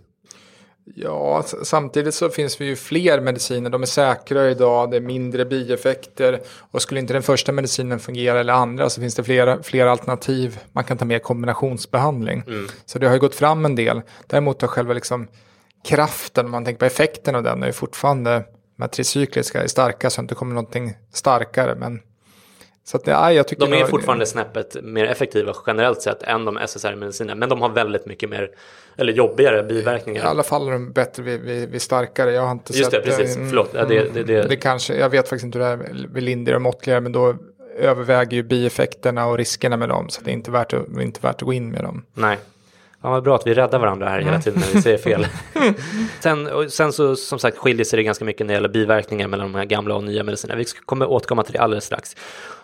[0.95, 3.71] Ja, samtidigt så finns det ju fler mediciner.
[3.71, 6.41] De är säkra idag, det är mindre bieffekter.
[6.71, 10.59] Och skulle inte den första medicinen fungera eller andra så finns det flera, flera alternativ.
[10.73, 12.43] Man kan ta med kombinationsbehandling.
[12.87, 14.03] Så det har ju gått fram en del.
[14.27, 15.29] Däremot har själva liksom
[15.85, 18.45] kraften, om man tänker på effekten av den, är ju fortfarande
[18.77, 21.75] de här tricykliska är starka så att det kommer någonting starkare.
[21.75, 22.01] Men
[22.89, 26.45] så att, ja, jag tycker De är nog- fortfarande snäppet mer effektiva generellt sett än
[26.45, 28.51] de SSRI-medicinerna, men de har väldigt mycket mer,
[28.97, 30.25] eller jobbigare biverkningar.
[30.25, 32.33] I alla fall är de bättre vid, vid, vid starkare.
[32.33, 33.37] Jag har inte Just sett det, precis.
[33.37, 33.71] Mm, Förlåt.
[33.75, 36.57] Ja, det- det- det- det kanske, jag vet faktiskt inte hur det är vid lindrigare
[36.57, 37.35] och måttligare, men då
[37.79, 40.09] överväger ju bieffekterna och riskerna med dem.
[40.09, 42.05] Så det är inte värt att, inte värt att gå in med dem.
[42.15, 42.39] Nej.
[43.03, 45.27] Ja, vad bra att vi räddar varandra här hela tiden när vi säger fel.
[46.21, 49.53] sen, sen så som sagt skiljer sig det ganska mycket när det gäller biverkningar mellan
[49.53, 50.59] de här gamla och nya medicinerna.
[50.59, 52.17] Vi kommer återkomma till det alldeles strax.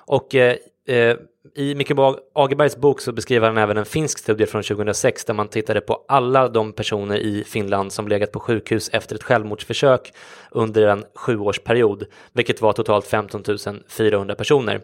[0.07, 0.57] Och eh,
[0.89, 1.17] eh,
[1.55, 5.49] i Bag- Agerbergs bok så beskriver han även en finsk studie från 2006 där man
[5.49, 10.13] tittade på alla de personer i Finland som legat på sjukhus efter ett självmordsförsök
[10.51, 13.43] under en sjuårsperiod, vilket var totalt 15
[13.89, 14.81] 400 personer.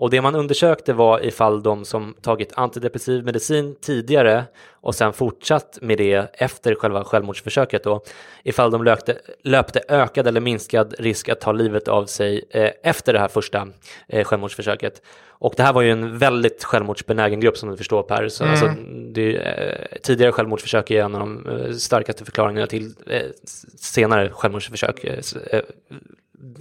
[0.00, 5.78] Och det man undersökte var ifall de som tagit antidepressiv medicin tidigare och sen fortsatt
[5.82, 8.02] med det efter själva självmordsförsöket då,
[8.42, 13.12] ifall de löpte, löpte ökad eller minskad risk att ta livet av sig eh, efter
[13.12, 13.68] det här första
[14.08, 15.02] eh, självmordsförsöket.
[15.28, 18.28] Och det här var ju en väldigt självmordsbenägen grupp som du förstår Per.
[18.28, 18.52] Så, Mm.
[18.52, 18.82] alltså,
[19.12, 23.22] det, eh, tidigare självmordsförsök är en av de eh, starkaste förklaringarna till eh,
[23.76, 25.04] senare självmordsförsök.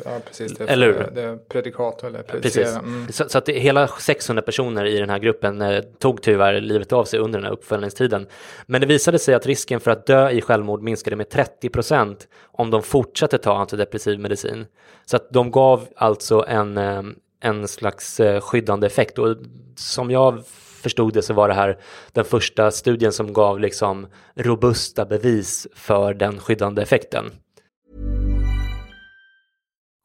[0.05, 0.57] Ja, precis.
[0.57, 1.09] Det, Eller hur?
[1.15, 2.75] det är predikat eller Precis.
[2.75, 3.07] Mm.
[3.11, 6.93] Så, så att det, hela 600 personer i den här gruppen eh, tog tyvärr livet
[6.93, 8.27] av sig under den här uppföljningstiden.
[8.65, 12.27] Men det visade sig att risken för att dö i självmord minskade med 30 procent
[12.51, 14.65] om de fortsatte ta antidepressiv medicin.
[15.05, 17.03] Så att de gav alltså en, eh,
[17.41, 19.19] en slags eh, skyddande effekt.
[19.19, 19.37] Och
[19.75, 20.43] som jag
[20.81, 21.77] förstod det så var det här
[22.11, 27.31] den första studien som gav liksom robusta bevis för den skyddande effekten.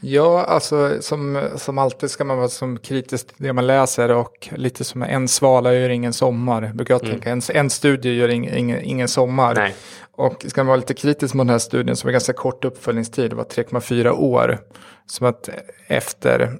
[0.00, 4.48] Ja, alltså som, som alltid ska man vara som kritisk till det man läser och
[4.56, 6.70] lite som en svala gör ingen sommar.
[6.74, 7.30] Brukar jag tänka.
[7.30, 9.54] En, en studie gör ing, ingen, ingen sommar.
[9.54, 9.74] Nej.
[10.12, 13.30] Och ska man vara lite kritisk mot den här studien som var ganska kort uppföljningstid,
[13.30, 14.58] det var 3,4 år.
[15.06, 15.48] Som att
[15.86, 16.52] efter,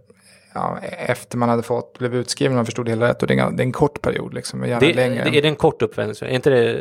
[0.54, 3.38] ja, efter man hade fått, blev utskriven, man förstod det hela rätt, och det är,
[3.38, 5.24] en- det är en kort period liksom, gärna Det, längre.
[5.30, 6.16] det, är det en kort uppföljning?
[6.22, 6.78] Är inte det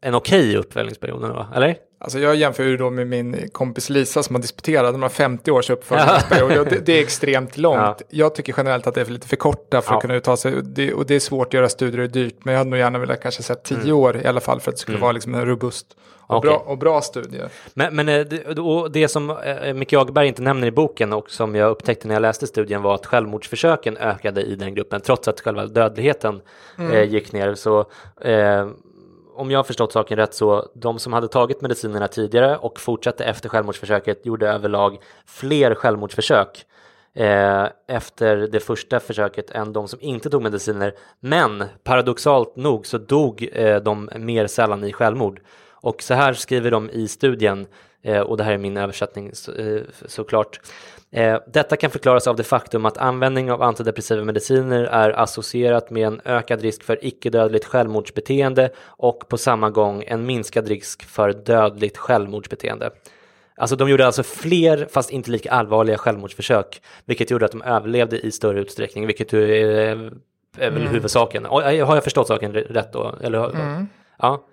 [0.00, 1.76] en okej okay uppföljningsperiod, eller?
[2.06, 5.50] Alltså jag jämför ju då med min kompis Lisa som har disputerat, de har 50
[5.50, 7.76] års uppföljningsperiod och det, det, är extremt långt.
[7.76, 7.94] Ja.
[8.08, 9.96] Jag tycker generellt att det är för lite för korta för ja.
[9.96, 12.54] att kunna uttala sig det, och det är svårt att göra studier och dyrt, men
[12.54, 13.96] jag hade nog gärna velat kanske sett 10 mm.
[13.96, 15.02] år i alla fall för att det skulle mm.
[15.02, 15.86] vara liksom en robust
[16.26, 16.48] och, okay.
[16.48, 17.48] bra, och bra studier.
[17.74, 21.54] Men, men eh, det, det som eh, Micke Jagerberg inte nämner i boken och som
[21.54, 25.40] jag upptäckte när jag läste studien var att självmordsförsöken ökade i den gruppen trots att
[25.40, 26.40] själva dödligheten
[26.78, 26.92] mm.
[26.92, 27.54] eh, gick ner.
[27.54, 27.80] Så
[28.20, 28.68] eh,
[29.36, 33.24] om jag har förstått saken rätt så de som hade tagit medicinerna tidigare och fortsatte
[33.24, 36.66] efter självmordsförsöket gjorde överlag fler självmordsförsök
[37.14, 40.94] eh, efter det första försöket än de som inte tog mediciner.
[41.20, 45.40] Men paradoxalt nog så dog eh, de mer sällan i självmord.
[45.70, 47.66] Och så här skriver de i studien,
[48.02, 50.60] eh, och det här är min översättning eh, såklart.
[51.10, 56.06] Eh, detta kan förklaras av det faktum att användning av antidepressiva mediciner är associerat med
[56.06, 61.96] en ökad risk för icke-dödligt självmordsbeteende och på samma gång en minskad risk för dödligt
[61.96, 62.90] självmordsbeteende.
[63.56, 68.18] Alltså de gjorde alltså fler, fast inte lika allvarliga självmordsförsök, vilket gjorde att de överlevde
[68.18, 69.38] i större utsträckning, vilket är,
[70.58, 70.88] är väl mm.
[70.88, 71.44] huvudsaken.
[71.44, 73.14] Har jag förstått saken rätt då?
[73.22, 73.88] Eller, mm.
[74.18, 74.46] Ja.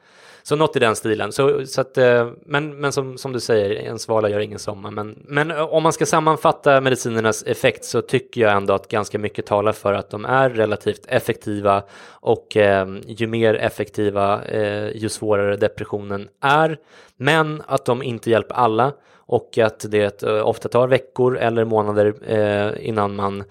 [0.43, 1.31] Så något i den stilen.
[1.31, 4.91] Så, så att, eh, men men som, som du säger, en svala gör ingen sommar.
[4.91, 9.19] Men, men eh, om man ska sammanfatta medicinernas effekt så tycker jag ändå att ganska
[9.19, 15.09] mycket talar för att de är relativt effektiva och eh, ju mer effektiva eh, ju
[15.09, 16.77] svårare depressionen är.
[17.17, 18.91] Men att de inte hjälper alla
[19.25, 23.43] och att det eh, ofta tar veckor eller månader eh, innan man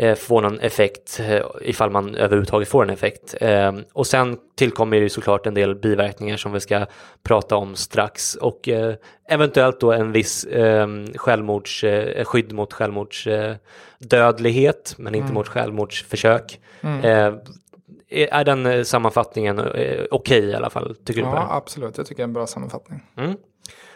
[0.00, 3.34] eh, får någon effekt eh, ifall man överhuvudtaget får en effekt.
[3.40, 6.86] Eh, och sen tillkommer ju såklart en del biverkningar som vi ska
[7.22, 8.94] prata om strax och eh,
[9.28, 11.84] eventuellt då en viss eh, självmords,
[12.24, 15.34] skydd mot självmordsdödlighet men inte mm.
[15.34, 16.60] mot självmordsförsök.
[16.80, 17.38] Mm.
[18.12, 20.96] Är den sammanfattningen okej okay, i alla fall?
[21.04, 21.96] Tycker ja, du absolut.
[21.96, 23.02] Jag tycker det är en bra sammanfattning.
[23.16, 23.36] Mm.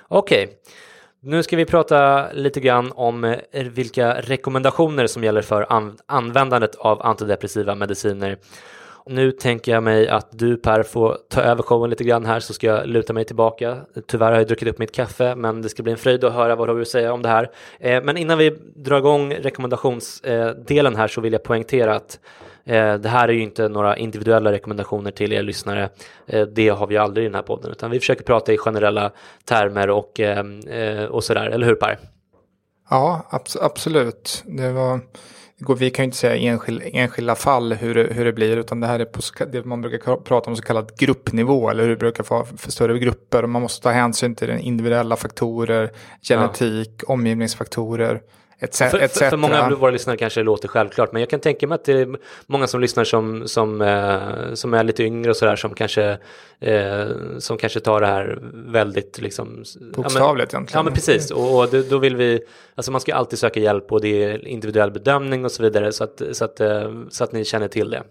[0.08, 0.44] Okej.
[0.44, 0.56] Okay.
[1.26, 6.74] Nu ska vi prata lite grann om eh, vilka rekommendationer som gäller för an användandet
[6.74, 8.38] av antidepressiva mediciner.
[9.06, 12.52] Nu tänker jag mig att du Per får ta över showen lite grann här så
[12.52, 13.76] ska jag luta mig tillbaka.
[14.06, 16.56] Tyvärr har jag druckit upp mitt kaffe men det ska bli en fröjd att höra
[16.56, 17.50] vad du har att säga om det här.
[17.80, 22.18] Eh, men innan vi drar igång rekommendationsdelen eh, här så vill jag poängtera att
[22.66, 25.88] Eh, det här är ju inte några individuella rekommendationer till er lyssnare.
[26.26, 29.12] Eh, det har vi aldrig i den här podden, utan vi försöker prata i generella
[29.44, 31.98] termer och, eh, och sådär, eller hur Per?
[32.90, 34.44] Ja, abs absolut.
[34.46, 35.00] Det var,
[35.78, 38.86] vi kan ju inte säga enskil, enskilda fall hur det, hur det blir, utan det
[38.86, 39.20] här är på
[39.52, 42.98] det man brukar prata om så kallad gruppnivå, eller hur det brukar vara för större
[42.98, 43.42] grupper.
[43.42, 45.90] Och man måste ta hänsyn till individuella faktorer,
[46.22, 47.12] genetik, ja.
[47.12, 48.20] omgivningsfaktorer
[48.58, 51.66] Etc, för, för, många av våra lyssnare kanske det låter självklart, men jag kan tänka
[51.66, 55.36] mig att det är många som lyssnar som, som, eh, som är lite yngre och
[55.36, 56.18] sådär som kanske,
[56.60, 57.06] eh,
[57.38, 59.64] som kanske tar det här väldigt liksom...
[59.94, 60.78] Bokstavligt ja, egentligen.
[60.78, 61.30] Ja, men precis.
[61.30, 62.40] Och, och då vill vi,
[62.74, 66.04] alltså man ska alltid söka hjälp och det är individuell bedömning och så vidare så
[66.04, 68.02] att, så att, eh, så att ni känner till det.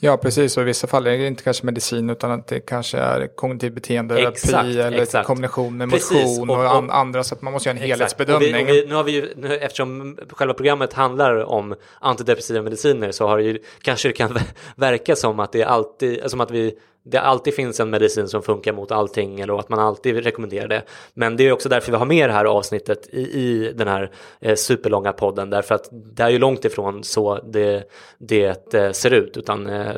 [0.00, 0.56] Ja, precis.
[0.56, 3.74] Och i vissa fall är det inte kanske medicin utan att det kanske är kognitiv
[3.74, 5.26] beteendeterapi eller exakt.
[5.26, 7.24] kombination med motion och, och, och, andra.
[7.24, 7.98] Så att man måste göra en exakt.
[7.98, 8.54] helhetsbedömning.
[8.54, 13.12] Och vi, vi, nu har vi ju, nu, eftersom själva programmet handlar om antidepressiva mediciner
[13.12, 14.38] så har det ju, kanske det kan
[14.76, 16.74] verka som att det är alltid, som att vi
[17.10, 20.82] det alltid finns en medicin som funkar mot allting eller att man alltid rekommenderar det.
[21.14, 24.10] Men det är också därför vi har med det här avsnittet i, i den här
[24.40, 29.10] eh, superlånga podden därför att det är ju långt ifrån så det, det eh, ser
[29.10, 29.92] ut utan eh,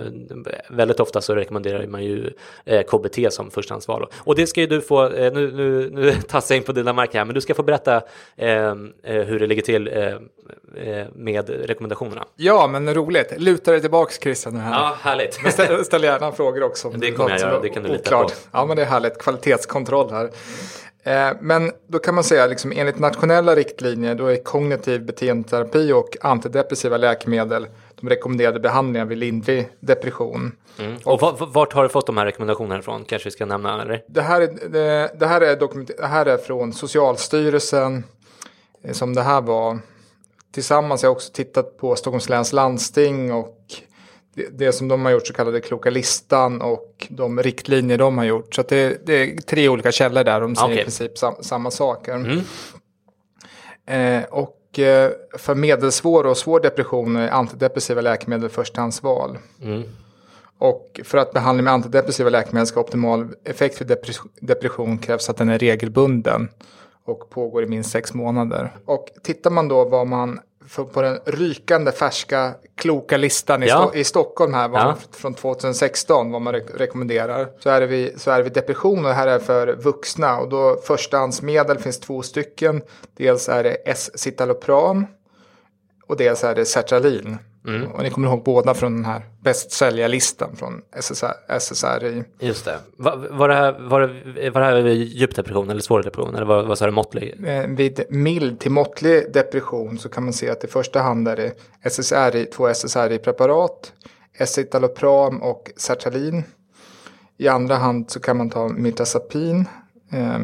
[0.71, 2.31] väldigt ofta så rekommenderar man ju
[2.65, 4.07] eh, KBT som förstahandsval.
[4.19, 6.93] Och det ska ju du få, eh, nu, nu, nu tassar jag in på dina
[6.93, 7.97] marker här, men du ska få berätta
[8.37, 9.91] eh, hur det ligger till
[11.15, 12.25] med rekommendationerna.
[12.37, 13.33] Ja, men roligt.
[13.37, 14.57] Luta dig tillbaks Christian.
[14.57, 14.73] Här.
[14.73, 15.43] Ja, härligt.
[15.43, 18.31] Men ställ, ställ gärna frågor också det kommer jag göra, det kan du lita på.
[18.53, 19.19] Ja, men det är härligt.
[19.19, 20.31] Kvalitetskontroll här.
[21.03, 26.17] Eh, men då kan man säga, liksom, enligt nationella riktlinjer, då är kognitiv beteendeterapi och
[26.21, 27.67] antidepressiva läkemedel
[28.01, 30.53] de rekommenderade behandlingarna vid lindrig depression.
[30.79, 30.97] Mm.
[31.05, 33.05] Och, och vart har du fått de här rekommendationerna ifrån?
[33.05, 33.83] Kanske vi ska nämna?
[33.83, 34.03] Eller?
[34.09, 38.05] Det, här är, det, det, här är dokument, det här är från Socialstyrelsen,
[38.85, 39.79] eh, som det här var.
[40.53, 43.57] Tillsammans har jag också tittat på Stockholms läns landsting och
[44.35, 48.55] det, som de har gjort så kallade kloka listan och de riktlinjer de har gjort.
[48.55, 50.81] Så det, det, är tre olika källor där, de säger okay.
[50.81, 52.15] i princip sam, samma saker.
[52.15, 52.41] Mm.
[53.87, 59.39] Eh, och eh, för medelsvår och svår depression är antidepressiva läkemedel förstahandsval.
[59.63, 59.83] Mm.
[60.59, 63.97] Och för att behandling med antidepressiva läkemedel ska ha optimal effekt vid
[64.41, 66.49] depression krävs att den är regelbunden
[67.05, 68.73] och pågår i minst sex månader.
[68.85, 70.50] Och tittar man då vad man för
[70.93, 73.91] på den rykande färska kloka listan i, Ja.
[73.93, 74.97] Sto- i Stockholm här Ja.
[75.13, 77.49] från 2016 vad man re- rekommenderar.
[77.59, 80.39] Så är, det vi, så är det vi depression och det här är för vuxna
[80.39, 82.83] och då förstahandsmedel finns två stycken.
[83.17, 85.07] Dels är det S-citalopram
[86.07, 87.39] och dels är det sertralin.
[87.67, 87.87] Mm.
[87.93, 92.25] Och ni kommer ihåg båda från den här bästsäljarlistan från SSR, SSRI.
[92.41, 92.79] Just det.
[92.97, 96.35] Va- Var det här, var det, var det här djup depression eller svår depression?
[96.35, 97.35] Eller vad, sa du, måttlig?
[97.47, 101.37] Eh, Vid mild till måttlig depression så kan man se att i första hand är
[101.37, 103.93] det SSRI, två SSRI-preparat,
[104.39, 106.45] escitalopram och sertralin.
[107.39, 109.65] I andra hand så kan man ta mirtazapin
[110.13, 110.39] eh,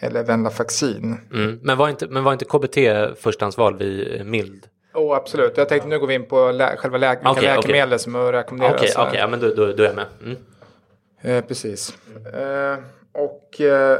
[0.00, 1.16] eller venlafaxin.
[1.32, 1.58] Mm.
[1.62, 2.74] Men, var inte, men var inte KBT
[3.22, 4.66] förstahandsval vid eh, mild?
[4.94, 7.42] Oh, absolut, jag tänkte nu går vi in på lä- själva lä- okej.
[7.42, 8.80] läkemedel som rekommenderas.
[8.80, 9.06] Okej, här.
[9.08, 10.06] okej, ja, men då, då, då är jag med.
[10.22, 10.36] Mm.
[11.20, 11.98] Eh, precis.
[12.34, 12.78] Eh,
[13.12, 13.98] och eh,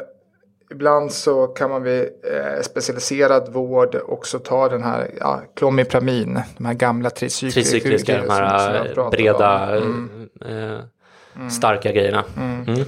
[0.70, 6.64] ibland så kan man vid eh, specialiserad vård också ta den här ja, klomipramin, de
[6.66, 7.70] här gamla tricykliska.
[7.70, 10.28] Tricykliska, de här breda, om.
[10.46, 12.24] eh, starka grejerna.
[12.36, 12.84] Mm.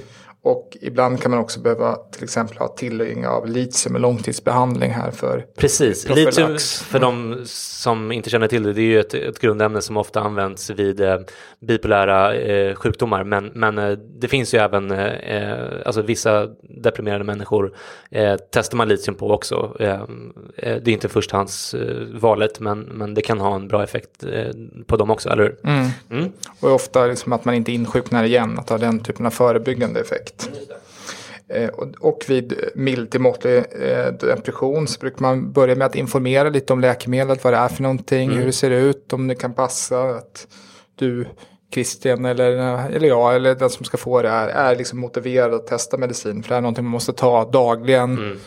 [0.47, 5.11] Och ibland kan man också behöva till exempel ha tillgång av litium och långtidsbehandling här
[5.11, 9.39] för Precis, litium för de som inte känner till det, det är ju ett, ett
[9.39, 11.17] grundämne som ofta används vid eh,
[11.59, 13.23] bipolära eh, sjukdomar.
[13.23, 15.51] Men, men eh, det finns ju även, eh,
[15.85, 17.73] alltså vissa deprimerade människor
[18.11, 19.75] eh, testar man litium på också.
[19.79, 20.01] Eh,
[20.57, 24.23] det är inte förstahandsvalet, men, men det kan ha en bra effekt
[24.87, 25.55] på dem också, eller hur?
[26.09, 26.31] Mm.
[26.59, 30.36] Och ofta liksom att man inte insjuknar igen, att ha den typen av förebyggande effekt.
[31.49, 31.69] Eh,
[31.99, 36.73] och, vid mild till måttlig eh, depression så brukar man börja med att informera lite
[36.73, 40.01] om läkemedlet, vad det är för någonting, hur det ser ut, om det kan passa.
[40.01, 40.47] Att
[40.95, 41.27] du,
[41.73, 42.51] Christian eller,
[42.89, 46.43] eller jag eller den som ska få det är, är liksom motiverad att testa medicin.
[46.43, 48.39] För det är någonting man måste ta dagligen.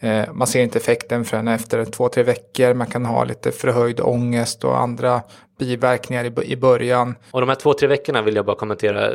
[0.00, 2.74] Eh, man ser inte effekten förrän efter två, tre veckor.
[2.74, 5.22] Man kan ha lite förhöjd ångest och andra
[5.58, 7.14] biverkningar i, i början.
[7.30, 9.10] Och de här två, tre veckorna vill jag bara kommentera,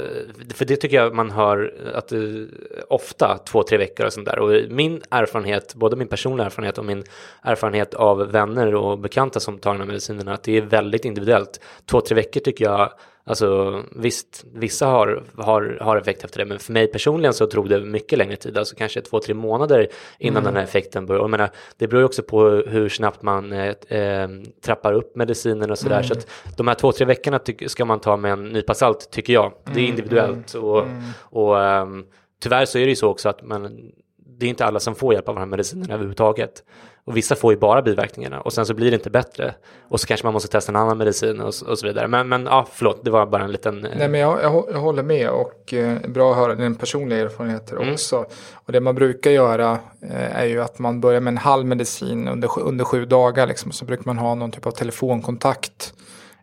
[0.54, 2.48] för det tycker jag man hör att det,
[2.90, 4.40] ofta, två, tre veckor och sånt där.
[4.40, 7.04] Och min erfarenhet, både min personliga erfarenhet och min
[7.42, 11.60] erfarenhet av vänner och bekanta som tar de här medicinerna, att det är väldigt individuellt.
[11.86, 12.94] Två, tre veckor tycker jag,
[13.26, 17.70] alltså visst, vissa har, har, har effekt efter det, men för mig personligen så tog
[17.70, 19.88] det mycket längre tid, alltså kanske två, tre månader
[20.20, 21.22] innan den här effekten börjar.
[21.22, 24.30] Jag menar, det beror ju också på hur snabbt man eh, eh,
[24.66, 26.04] trappar upp medicinen och sådär.
[26.04, 29.12] Så att de här två, tre veckorna tyck, ska man ta med en nypa salt,
[29.12, 29.54] tycker jag.
[29.74, 30.54] Det är individuellt.
[30.54, 30.86] Och,
[31.20, 32.06] och ehm,
[32.44, 35.14] tyvärr så är det ju så också att man, det är inte alla som får
[35.14, 36.64] hjälp av de här medicinerna överhuvudtaget.
[37.06, 39.56] Och vissa får ju bara biverkningarna och sen så blir det inte bättre.
[39.90, 42.08] Och så kanske man måste testa en annan medicin och, så- och så vidare.
[42.08, 43.86] Men, men ja, förlåt, det var bara en liten...
[43.86, 47.20] eh, Nej, men jag, jag, jag håller med och eh, bra att höra dina personliga
[47.20, 48.26] erfarenheter också.
[48.54, 49.72] Och det man brukar göra
[50.12, 53.48] eh, är ju att man börjar med en halv medicin under, under sju dagar.
[53.48, 55.94] Liksom, så brukar man ha någon typ av telefonkontakt.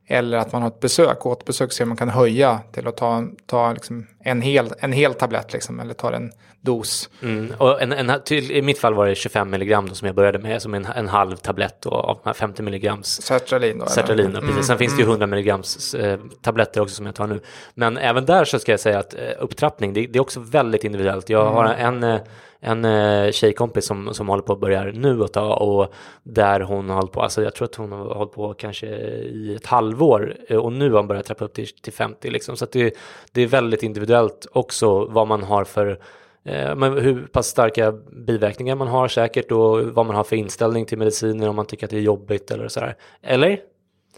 [0.07, 3.73] Eller att man har ett besök, återbesök, så man kan höja till att ta, ta
[3.73, 7.11] liksom en, hel, en hel tablett liksom, eller ta en dos.
[7.23, 7.53] Mm.
[7.59, 10.39] Och en, en, till, I mitt fall var det 25 milligram då, som jag började
[10.39, 13.87] med, som en, en halv tablett då, av de här 50 milligrams Sertralin då?
[13.87, 14.67] Sertralin, ja, precis.
[14.67, 17.41] Sen finns det ju 100 milligrams eh, tabletter också som jag tar nu.
[17.75, 20.85] Men även där så ska jag säga att eh, upptrappning, det, det är också väldigt
[20.85, 21.29] individuellt.
[21.29, 22.21] Jag har en, eh,
[22.61, 26.89] en eh, tjejkompis som, som håller på att börja nu att ta och där hon
[26.89, 30.37] har hållit på, alltså jag tror att hon har hållit på kanske i ett halvår
[30.49, 32.57] eh, och nu har hon börjat trappa upp till, till 50 liksom.
[32.57, 32.95] Så det,
[33.33, 34.10] det är väldigt individuellt
[34.53, 36.01] också vad man har för
[36.45, 37.93] Eh, men hur pass starka
[38.27, 41.87] biverkningar man har säkert och vad man har för inställning till mediciner om man tycker
[41.87, 42.97] att det är jobbigt eller sådär.
[43.23, 43.61] Eller?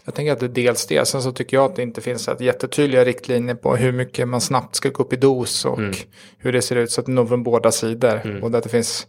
[0.05, 1.07] Jag tänker att det är dels det.
[1.07, 4.41] Sen så tycker jag att det inte finns ett jättetydliga riktlinjer på hur mycket man
[4.41, 5.93] snabbt ska gå upp i dos och Mm.
[6.37, 6.91] hur det ser ut.
[6.91, 8.39] Så att det når från båda sidor.
[8.43, 9.07] Och att det finns,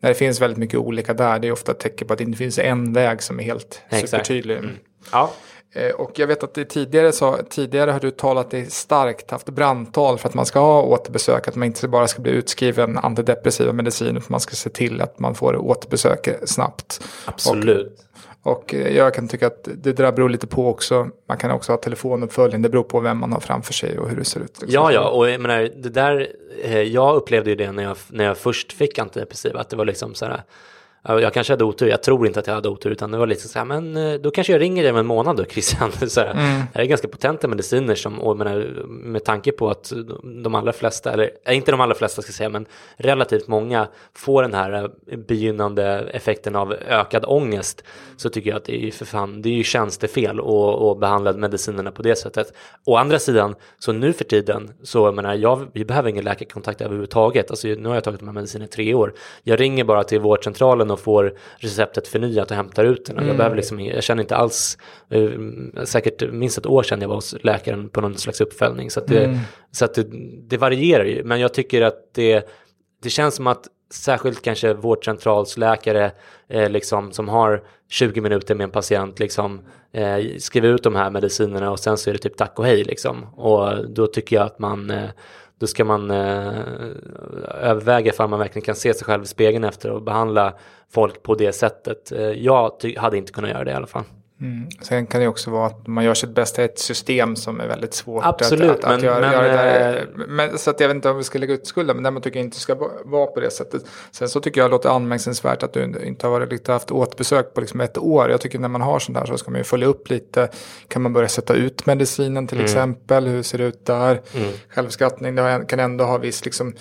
[0.00, 2.24] när det finns väldigt mycket olika där, det är ofta ett tecken på att det
[2.24, 4.10] inte finns en väg som är helt Exakt.
[4.10, 4.58] supertydlig.
[5.12, 5.32] Ja.
[5.72, 10.18] Eh, Och jag vet att tidigare, så, tidigare har du talat det starkt, haft brandtal
[10.18, 11.48] för att man ska ha återbesök.
[11.48, 15.18] Att man inte bara ska bli utskriven antidepressiva medicin, utan man ska se till att
[15.18, 17.04] man får återbesök snabbt.
[17.24, 18.04] Absolut.
[18.42, 21.08] Och eh, jag kan tycka att det där beror lite på också.
[21.28, 22.62] Man kan också ha telefonuppföljning.
[22.62, 24.60] Det beror på vem man har framför sig och hur det ser ut.
[24.60, 24.68] liksom.
[24.70, 26.28] Ja, ja, och jag menar, det där,
[26.62, 29.84] eh, jag upplevde ju det när jag, när jag först fick antidepressiva, att det var
[29.84, 30.42] liksom så här,
[31.04, 33.48] jag kanske hade otur, jag tror inte att jag hade otur, utan det var lite
[33.48, 35.92] så här, men eh, då kanske jag ringer dig om en månad då, Christian.
[35.92, 39.92] Så här, Det här är ganska potenta mediciner som, och menar, med tanke på att
[40.44, 43.88] de allra flesta, eller eh, inte de allra flesta ska jag säga, men relativt många
[44.14, 47.84] får den här eh, begynnande effekten av ökad ångest,
[48.16, 51.00] så tycker jag att det är ju för fan, det är ju tjänstefel att att
[51.00, 52.52] behandla medicinerna på det sättet.
[52.84, 56.80] Å andra sidan, så nu för tiden, så jag menar, jag, vi behöver ingen läkarkontakt
[56.80, 57.50] överhuvudtaget.
[57.50, 59.14] Alltså, nu har jag tagit de här medicinerna i tre år.
[59.42, 63.16] Jag ringer bara till vårdcentralen sen och får receptet förnyat och hämtar ut den.
[63.16, 63.28] Mm.
[63.28, 64.78] Jag, behöver liksom, jag känner inte alls,
[65.10, 68.90] eh, säkert minst ett år sedan jag var hos läkaren på någon slags uppföljning.
[68.90, 69.38] Så det, Mm.
[69.72, 70.06] så det,
[70.48, 72.48] det varierar ju, men jag tycker att det,
[73.02, 76.12] det känns som att särskilt kanske vårdcentralsläkare
[76.48, 79.60] eh, liksom, som har 20 minuter med en patient liksom,
[79.92, 82.84] eh, skriver ut de här medicinerna och sen så är det typ tack och hej
[82.84, 83.24] liksom.
[83.36, 85.10] Och då tycker jag att man eh,
[85.58, 86.58] då ska man eh,
[87.60, 90.54] överväga ifall man verkligen kan se sig själv i spegeln efter och behandla
[90.90, 92.12] folk på det sättet.
[92.12, 94.04] Eh, jag hade inte kunnat göra det i alla fall.
[94.40, 94.66] Mm.
[94.80, 97.66] Sen kan det också vara att man gör sitt bästa i ett system som är
[97.66, 99.96] väldigt svårt Absolut, att, att, att men- göra, men, göra det där.
[100.18, 102.22] eh, Men, så att jag vet inte om vi ska lägga ut skulden, men däremot
[102.22, 103.82] tycker inte det ska va- vara på det sättet.
[104.10, 107.54] Sen så tycker jag det låter anmärkningsvärt att du inte har varit, lite haft återbesök
[107.54, 108.30] på liksom ett år.
[108.30, 110.48] Jag tycker när man har sånt där så ska man ju följa upp lite.
[110.88, 112.64] Kan man börja sätta ut medicinen till Mm.
[112.64, 113.26] exempel?
[113.26, 114.20] Hur ser det ut där?
[114.34, 114.48] Mm.
[114.68, 116.74] Självskattning det kan ändå ha viss liksom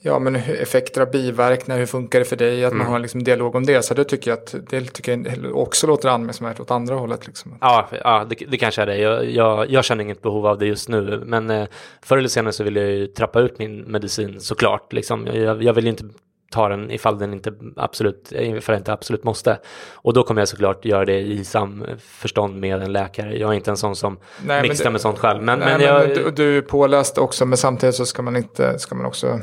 [0.00, 2.64] Ja, men effekter av biverkningar, hur funkar det för dig?
[2.64, 2.92] Att man Mm.
[2.92, 3.82] har liksom dialog om det.
[3.82, 7.26] Så det tycker jag att det tycker jag också låter anmärkningsvärt åt andra hållet.
[7.26, 7.54] Liksom.
[7.60, 8.96] Ja, ja det, det kanske är det.
[8.96, 11.22] Jag, jag, jag känner inget behov av det just nu.
[11.26, 11.66] Men eh,
[12.02, 14.92] förr eller senare så vill jag ju trappa ut min medicin såklart.
[14.92, 15.26] Liksom.
[15.26, 16.04] Jag, jag vill inte
[16.50, 19.58] ta den ifall den inte absolut, ifall jag inte absolut måste.
[19.94, 23.38] Och då kommer jag såklart göra det i samförstånd med en läkare.
[23.38, 25.42] Jag är inte en sån som Nej, mixar det- med sånt själv.
[25.42, 28.78] Men, Nej, men, jag, du, du är påläst också, men samtidigt så ska man inte,
[28.78, 29.40] ska man också,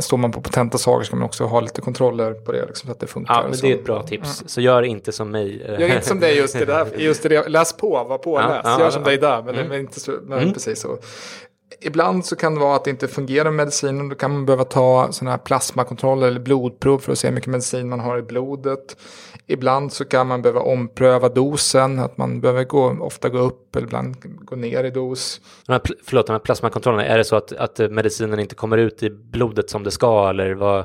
[0.00, 2.92] står man på potenta saker ska man också ha lite kontroller på det, liksom, så
[2.92, 3.34] att det funkar.
[3.34, 4.42] ja, men det är ett bra tips.
[4.46, 5.62] Så gör inte som mig.
[5.78, 8.50] Gör inte som dig just i det där, just i det, läs på, var påläst,
[8.64, 9.08] Ja, ja, gör som ja.
[9.08, 9.68] dig där, men, Mm.
[9.68, 10.52] men inte så, men Mm.
[10.54, 10.98] precis så.
[11.80, 14.08] Ibland så kan det vara att det inte fungerar med medicinen.
[14.08, 17.50] Då kan man behöva ta sådana här plasmakontroller eller blodprov för att se hur mycket
[17.50, 18.96] medicin man har i blodet.
[19.46, 21.98] Ibland så kan man behöva ompröva dosen.
[21.98, 25.40] Att man behöver gå, ofta gå upp eller ibland gå ner i dos.
[25.66, 29.02] De här, förlåt, de här plasmakontrollerna, är det så att, att medicinen inte kommer ut
[29.02, 30.84] i blodet som det ska eller vad?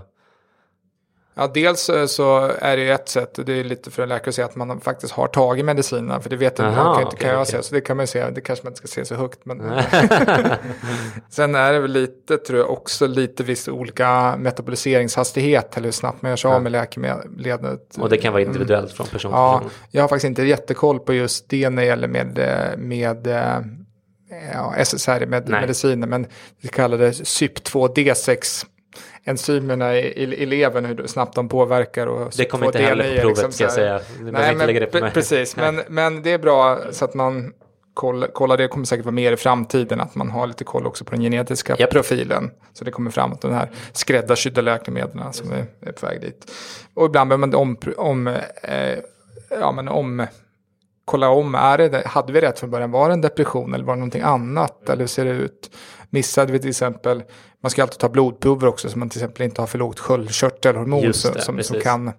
[1.36, 4.10] Ja, dels eh, så är det ju ett sätt, och det är lite för en
[4.10, 6.94] läkare att se att man faktiskt har tagit medicinerna, för det vet inte, Aha, man
[6.94, 7.52] kan, inte, okej, kan jag okej.
[7.52, 9.40] se, så det kan man ju se, det kanske man inte ska se så högt.
[9.46, 9.62] Men
[11.30, 16.22] Sen är det väl lite, tror jag, också lite viss olika metaboliseringshastighet, eller hur snabbt
[16.22, 16.56] man gör sig Ja.
[16.56, 17.96] av med läkemedlet.
[18.00, 19.72] Och det kan vara individuellt från person till Ja, person.
[19.92, 23.58] jag har faktiskt inte jättekoll på just det när det gäller med, eh, med eh,
[24.54, 25.62] ja, SSRI med Nej.
[25.62, 26.28] mediciner, men
[26.62, 26.70] det
[27.12, 28.66] CYP2D6
[29.26, 32.08] enzymerna i, i, i levern, hur snabbt de påverkar.
[32.08, 33.76] Och Det kommer inte CYP2D9 heller på provet liksom ska jag här.
[33.76, 34.00] säga.
[34.20, 37.54] Du Nej, men, det på precis, men, men det är bra så att man
[37.94, 41.06] kollar, kollar det kommer säkert vara mer i framtiden, att man har lite koll också
[41.06, 41.90] på den genetiska Japp.
[41.92, 42.52] profilen.
[42.74, 46.52] Så det kommer fram att de här skräddarsydda läkemedlen som är, är på väg dit.
[46.94, 48.98] Och ibland behöver man om, om, eh,
[49.50, 50.28] ja, men om
[51.06, 53.94] kolla om, är det, hade vi rätt från början, var det en depression eller var
[53.94, 54.90] det någonting annat?
[54.90, 55.72] Eller hur ser det ut?
[56.10, 57.24] Missade vi till exempel,
[57.62, 61.02] man ska alltid ta blodprover också så man till exempel inte har för lågt sköldkörtelhormon
[61.02, 61.84] det, som, som precis.
[61.84, 62.12] kan,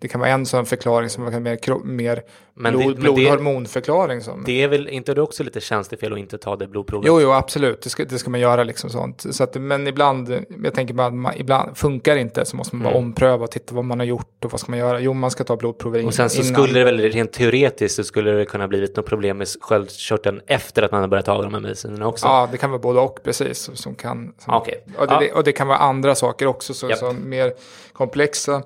[0.00, 2.22] det kan vara en sån förklaring som kan mer, mer
[2.54, 4.20] Men blod, det- blodhormonförklaring.
[4.20, 4.42] Som.
[4.46, 7.06] Det är väl inte det också lite tjänstefel att inte ta det blodprovet?
[7.06, 7.82] Jo, jo, absolut.
[7.82, 9.24] Det ska, det ska man göra liksom sånt.
[9.30, 12.76] Så att, men ibland, jag tänker bara, att man, ibland funkar det inte så måste
[12.76, 13.04] man bara Mm.
[13.06, 15.00] ompröva och titta vad man har gjort och vad ska man göra.
[15.00, 16.54] Jo, man ska ta blodprover in, Och sen så innan.
[16.54, 20.82] skulle det väl rent teoretiskt så skulle det kunna blivit något problem med sköldkörteln efter
[20.82, 22.26] att man har börjat ta de här medicinerna också.
[22.26, 23.70] Ja, det kan vara både och precis.
[23.74, 24.84] Som kan, som, Okej.
[24.98, 25.34] och, det, Ja.
[25.34, 26.98] och det kan vara andra saker också så, Japp.
[26.98, 27.52] som mer
[27.92, 28.62] komplexa.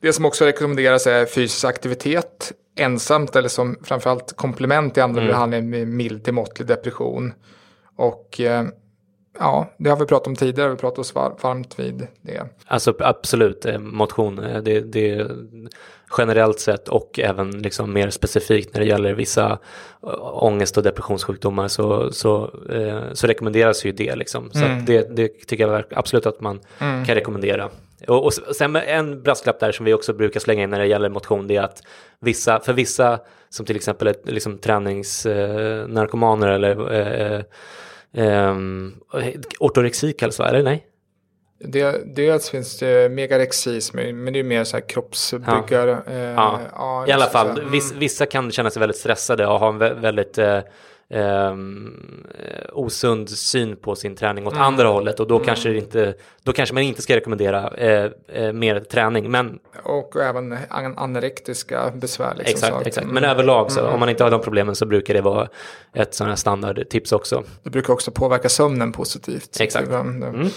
[0.00, 5.32] Det som också rekommenderas är fysisk aktivitet ensamt eller som framförallt komplement till andra Mm.
[5.32, 7.32] behandlingar med mild till måttlig depression.
[7.96, 8.64] Och eh,
[9.38, 12.48] ja, det har vi pratat om tidigare, vi pratat oss var, varmt vid det.
[12.66, 15.26] Alltså absolut, eh, motion, eh, det, det
[16.18, 19.58] generellt sett och även liksom mer specifikt när det gäller vissa
[20.32, 22.50] ångest och depressionssjukdomar så, så,
[23.12, 24.50] så rekommenderas ju det liksom.
[24.52, 24.84] Så Mm.
[24.84, 27.04] det, det tycker jag absolut att man Mm.
[27.04, 27.70] kan rekommendera.
[28.08, 31.08] Och, och sen en brasklapp där som vi också brukar slänga in när det gäller
[31.08, 31.82] motion det är att
[32.20, 33.18] vissa, för vissa
[33.48, 37.40] som till exempel är liksom träningsnarkomaner eller eh,
[38.24, 38.54] eh,
[39.60, 40.86] ortorexi kallas det eller nej?
[41.58, 45.98] det dels finns det megarexi, men det är mer så här kroppsbyggare.
[46.06, 46.60] eh, Ja.
[46.72, 47.70] ja, I alla fall, Mm.
[47.70, 50.38] viss, vissa kan känna sig väldigt stressade och ha en vä- väldigt
[51.10, 54.64] eh, ehm, eh, osund syn på sin träning åt Mm.
[54.66, 55.46] andra hållet och då, Mm.
[55.46, 59.30] kanske inte, då kanske man inte ska rekommendera eh, eh, mer träning.
[59.30, 62.34] Men Och även an- anorektiska besvär.
[62.38, 63.04] Liksom, exakt, så exakt.
[63.04, 63.14] mm.
[63.14, 63.92] Men överlag så Mm.
[63.92, 65.48] om man inte har de problemen så brukar det vara
[65.94, 67.42] ett sådant här standardtips också.
[67.62, 69.60] Det brukar också påverka sömnen positivt.
[69.60, 69.88] Exakt.
[69.90, 70.48] det- Mm.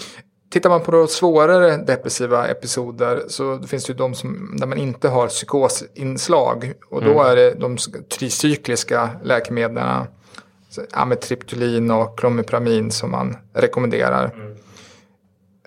[0.52, 4.78] Tittar man på då svårare depressiva episoder så finns det ju de som, där man
[4.78, 6.72] inte har psykosinslag.
[6.90, 7.26] Och då Mm.
[7.26, 7.76] är det de
[8.18, 10.06] tricykliska läkemedlen,
[10.92, 14.34] Amitriptylin och Clomipramin som man rekommenderar.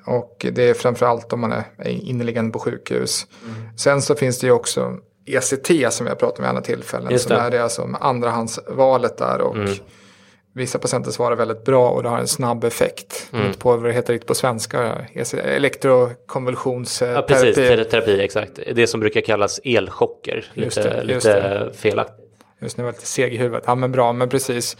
[0.05, 3.27] Och det är framförallt om man är inneliggande på sjukhus.
[3.43, 3.77] Mm.
[3.77, 7.19] Sen så finns det ju också ECT som har pratat om i andra tillfällen.
[7.19, 9.41] Som är det alltså andrahandsvalet där.
[9.41, 9.69] Och mm.
[10.55, 13.29] Vissa patienter svarar väldigt bra och det har en snabb effekt.
[13.33, 13.45] Mm.
[13.45, 15.05] Inte på vad det heter riktigt på svenska.
[15.33, 17.33] Elektrokonvulsionsterapi.
[17.33, 17.55] Ja, precis.
[17.91, 18.59] Terapi, exakt.
[18.75, 20.45] Det som brukar kallas elchocker.
[20.53, 22.22] Lite, det, lite felaktigt.
[22.63, 23.63] Just nu var jag lite seg i huvudet.
[23.67, 24.77] Ja, men bra, men precis.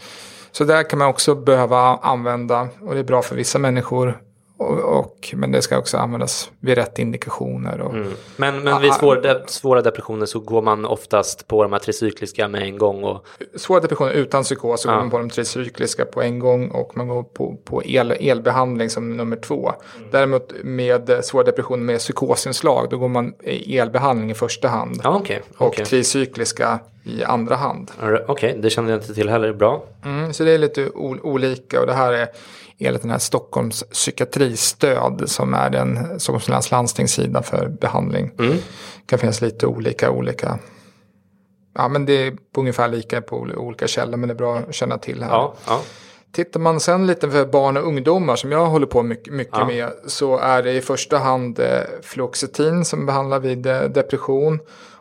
[0.52, 4.20] Så där kan man också behöva använda och det är bra för vissa människor.
[4.56, 7.80] Och, och, men det ska också användas vid rätt indikationer.
[7.80, 8.12] Och, mm.
[8.36, 12.48] Men, men vid svår, de, svåra depressioner så går man oftast på de här tricykliska
[12.48, 13.04] med en gång?
[13.04, 13.26] Och...
[13.54, 14.92] Svåra depressioner utan psykos så ja.
[14.92, 18.90] går man på de tricykliska på en gång och man går på, på el, elbehandling
[18.90, 19.72] som nummer två.
[19.96, 20.08] Mm.
[20.10, 23.34] Däremot med svåra depressioner med psykosinslag då går man
[23.66, 25.00] elbehandling i första hand.
[25.04, 25.66] Ja, okay, okay.
[25.82, 27.90] Och tricykliska i andra hand.
[27.98, 29.52] Okej, okay, det kände jag inte till heller.
[29.52, 29.84] Bra.
[30.04, 32.28] Mm, så det är lite olika och det här är
[32.86, 38.30] enligt den här Stockholms psykiatristöd som är den Stockholms läns landstingssida för behandling.
[38.38, 38.50] Mm.
[38.50, 40.58] Det kan finnas lite olika, olika.
[41.74, 44.74] Ja men det är på ungefär lika på olika källor men det är bra att
[44.74, 45.30] känna till här.
[45.30, 45.80] Ja, ja.
[46.32, 49.66] Tittar man sen lite för barn och ungdomar som jag håller på mycket, mycket ja.
[49.66, 54.60] med så är det i första hand eh, fluoxetin som behandlar vid eh, depression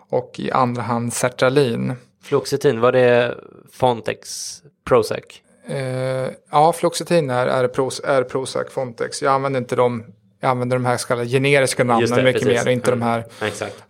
[0.10, 1.94] och i andra hand sertralin.
[2.24, 3.38] Fluoxetin, var det
[3.72, 5.24] Fontex Prozac?
[5.68, 7.64] Eh, ja, fluoxetin är, är,
[8.06, 9.22] är Prozac Fontex.
[9.22, 10.04] Jag använder inte dem
[10.44, 12.66] jag använder de här så kallade generiska namnen det, mycket precis.
[12.66, 13.00] mer inte mm.
[13.00, 13.24] de här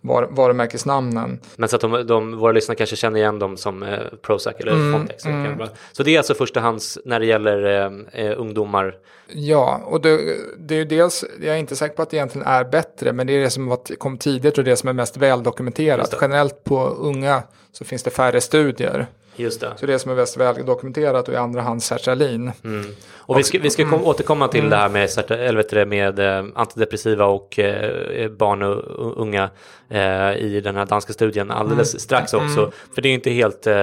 [0.00, 1.40] var, varumärkesnamnen.
[1.56, 4.72] Men så att de, de, våra lyssnare kanske känner igen dem som eh, Prozac eller
[4.72, 5.26] mm, Fontex.
[5.26, 5.62] Mm.
[5.92, 8.94] Så det är alltså förstahands när det gäller eh, eh, ungdomar?
[9.28, 12.46] Ja, och det, det är ju dels, jag är inte säker på att det egentligen
[12.46, 16.14] är bättre, men det är det som kom tidigt och det som är mest väldokumenterat.
[16.20, 19.06] Generellt på unga så finns det färre studier.
[19.36, 19.72] Just det.
[19.76, 22.52] Så det som är mest väldokumenterat och i andra hand sertralin.
[22.64, 22.86] Mm.
[23.14, 24.04] Och vi ska, vi ska mm.
[24.04, 24.70] återkomma till mm.
[24.70, 29.50] det här med, eller med eh, antidepressiva och eh, barn och unga
[29.88, 32.00] eh, i den här danska studien alldeles mm.
[32.00, 32.60] strax också.
[32.60, 32.70] Mm.
[32.94, 33.74] För det är inte helt, eh,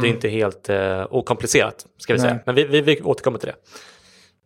[0.00, 2.28] det är inte helt eh, okomplicerat, ska vi Nej.
[2.28, 2.40] säga.
[2.46, 3.54] Men vi, vi, vi återkommer till det.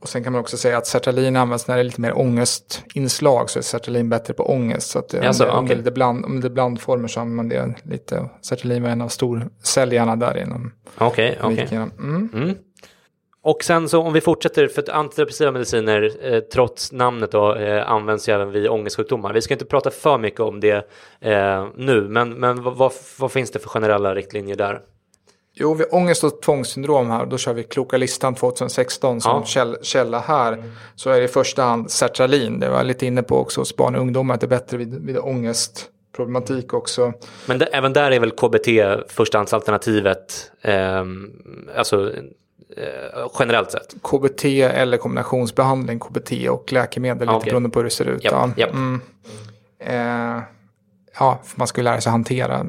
[0.04, 3.50] Och sen kan man också säga att sertralin används när det är lite mer ångestinslag
[3.50, 4.90] så är sertralin bättre på ångest.
[4.90, 7.74] Så att alltså, om, det, om, det bland, om det är blandformer så använder man
[7.84, 8.28] det lite.
[8.42, 11.64] Sertralin var en av storsäljarna där inom Okej, okay, okej.
[11.64, 11.78] Okay.
[11.78, 12.30] Mm.
[12.34, 12.54] Mm.
[13.42, 17.90] Och sen så om vi fortsätter, för att antidepressiva mediciner eh, trots namnet då, eh,
[17.90, 19.32] används ju även vid ångestsjukdomar.
[19.32, 20.88] Vi ska inte prata för mycket om det
[21.20, 24.80] eh, nu, men, men vad, vad, vad, finns det för generella riktlinjer där?
[25.56, 29.44] Jo, vid ångest och tvångssyndrom här, då kör vi Kloka listan 2016 som ja.
[29.44, 30.52] käll, källa här.
[30.52, 30.72] Mm.
[30.94, 33.76] Så är det i första hand sertralin, det var jag lite inne på också hos
[33.76, 37.12] barn och ungdomar, att det är bättre vid, vid ångestproblematik också.
[37.46, 38.68] Men det, även där är väl KBT
[39.12, 41.04] förstahandsalternativet, eh,
[41.76, 42.12] alltså
[42.76, 43.94] eh, generellt sett?
[44.02, 47.38] KBT eller kombinationsbehandling, KBT och läkemedel, okay.
[47.38, 48.24] lite beroende på hur det ser ut.
[48.24, 48.50] Yep, ja.
[48.56, 48.72] Yep.
[48.72, 49.00] Mm.
[49.78, 50.42] Eh,
[51.18, 52.66] ja, för man skulle lära sig hantera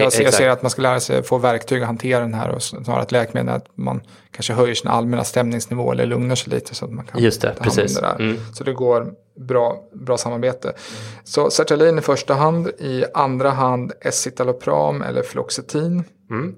[0.00, 2.50] jag ser, jag ser, att man ska lära sig få verktyg att hantera den här
[2.50, 6.74] och snarare att läkemedel att man kanske höjer sin allmänna stämningsnivå eller lugnar sig lite
[6.74, 7.94] så att man kan Just det, precis.
[7.94, 8.14] Det där.
[8.14, 8.36] Mm.
[8.52, 10.68] Så det går bra, bra samarbete.
[10.68, 10.80] Mm.
[11.24, 16.04] Så sertralin i första hand, i andra hand escitalopram eller fluoxetin.
[16.30, 16.54] Mm.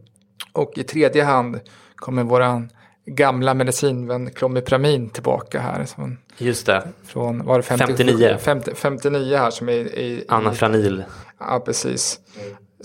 [0.53, 1.61] Och i tredje hand
[1.97, 2.71] kommer våran
[3.07, 5.85] gamla medicinvän Clomipramin tillbaka här.
[5.85, 6.89] Från, Just det.
[7.05, 8.37] Från, var det 50, 59.
[8.41, 10.25] 50, 59 här som är i...
[10.29, 11.05] Anafranil.
[11.39, 12.21] Ja, precis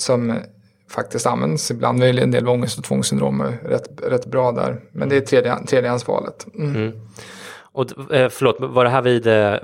[0.01, 0.33] som
[0.89, 3.43] faktiskt används ibland vid en del ångest och tvångssyndrom.
[3.63, 4.81] Rätt, rätt bra där.
[4.91, 6.47] Men det är tredje, tredjehandsvalet.
[6.55, 6.75] Mm.
[6.75, 6.99] Mm.
[7.71, 9.55] Och eh, förlåt, var det här vid, eh,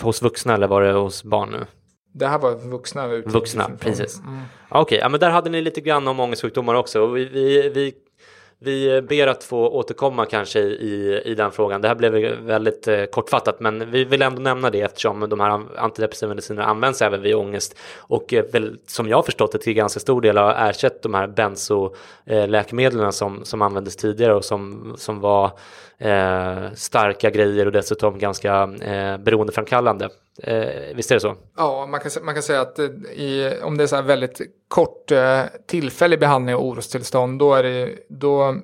[0.00, 1.66] hos vuxna eller var det hos barn nu?
[2.14, 3.08] Det här var vuxna.
[3.08, 4.20] Vuxna, precis.
[4.20, 4.40] Mm.
[4.68, 7.06] Okej, okay, ja, men där hade ni lite grann om ångestsjukdomar också.
[7.06, 7.94] Vi, vi, vi
[8.64, 11.80] vi ber att få återkomma kanske i, i den frågan.
[11.80, 15.60] Det här blev väldigt eh, kortfattat, men vi vill ändå nämna det eftersom de här
[15.76, 19.74] antidepressiva medicinerna används även vid ångest och eh, väl, som jag har förstått det till
[19.74, 24.94] ganska stor del har ersatt de här bensoläkemedlen eh, som, som användes tidigare och som,
[24.98, 25.50] som var
[25.98, 30.08] eh, starka grejer och dessutom ganska eh, beroendeframkallande.
[30.38, 31.36] Eh, visst är det så?
[31.56, 34.40] Ja, man kan, man kan säga att eh, i, om det är så här väldigt
[34.68, 38.56] kort eh, tillfällig behandling av orostillstånd då, är det, då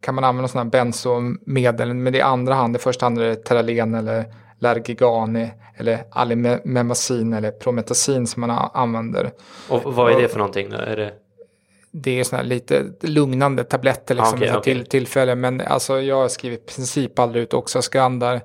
[0.00, 1.94] kan man använda sådana här bensomedel.
[1.94, 4.24] Men i andra hand, i första hand är det Terralen eller
[4.58, 9.30] Lergigani eller Alimemazin eller Prometasin som man använder.
[9.68, 10.70] Och vad är det för någonting?
[10.70, 10.76] Då?
[10.76, 11.12] Är det
[11.96, 14.62] det är såna lite lugnande tabletter liksom, okay, okay.
[14.62, 15.34] till tillfälle.
[15.34, 18.40] Men alltså, jag skriver i princip aldrig ut Oxascan där.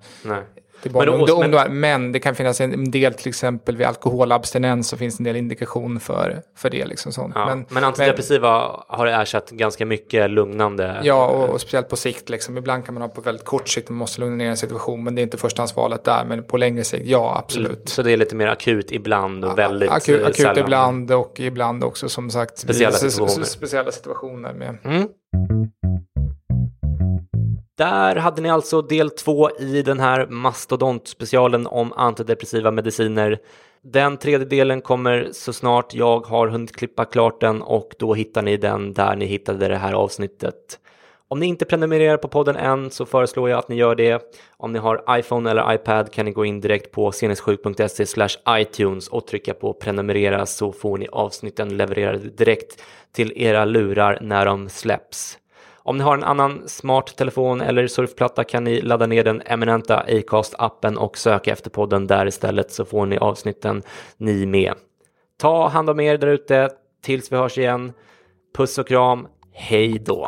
[0.82, 1.70] Till barn och ungdomar.
[1.70, 6.00] Men det kan finnas en del, till exempel vid alkoholabstinens så finns en del indikation
[6.00, 6.86] för, för det.
[6.86, 7.34] Liksom sånt.
[7.36, 11.00] Ja, men, men antidepressiva men, har ersatt ganska mycket lugnande.
[11.04, 12.30] Ja, och, och, speciellt på sikt.
[12.30, 12.58] Liksom.
[12.58, 15.16] Ibland kan man ha på väldigt kort sikt, man måste lugna ner en situation, men
[15.16, 16.26] det är inte förstahandsvalet där.
[16.26, 17.90] Men på längre sikt, ja absolut.
[17.90, 20.58] Så det är lite mer akut ibland och ja, väldigt akut, akut sällan.
[20.58, 23.46] ibland och ibland också som sagt speciella situationer.
[23.46, 24.78] Speciella situationer med.
[24.84, 25.08] Mm.
[27.80, 33.40] Där hade ni alltså del två i den här mastodontspecialen om antidepressiva mediciner.
[33.82, 38.42] Den tredje delen kommer så snart jag har hunnit klippa klart den och då hittar
[38.42, 40.80] ni den där ni hittade det här avsnittet.
[41.28, 44.22] Om ni inte prenumererar på podden än så föreslår jag att ni gör det.
[44.58, 49.28] Om ni har iPhone eller iPad kan ni gå in direkt på senessjuk.se iTunes och
[49.28, 55.38] trycka på prenumerera så får ni avsnitten levererade direkt till era lurar när de släpps.
[55.84, 60.04] Om ni har en annan smart telefon eller surfplatta kan ni ladda ner den eminenta
[60.08, 63.84] Acast-appen och söka efter podden där istället så får ni avsnitten
[64.18, 64.74] ni med.
[65.40, 66.70] Ta hand om er där ute
[67.04, 67.94] tills vi hörs igen.
[68.58, 69.28] Puss och kram.
[69.54, 70.28] Hej då!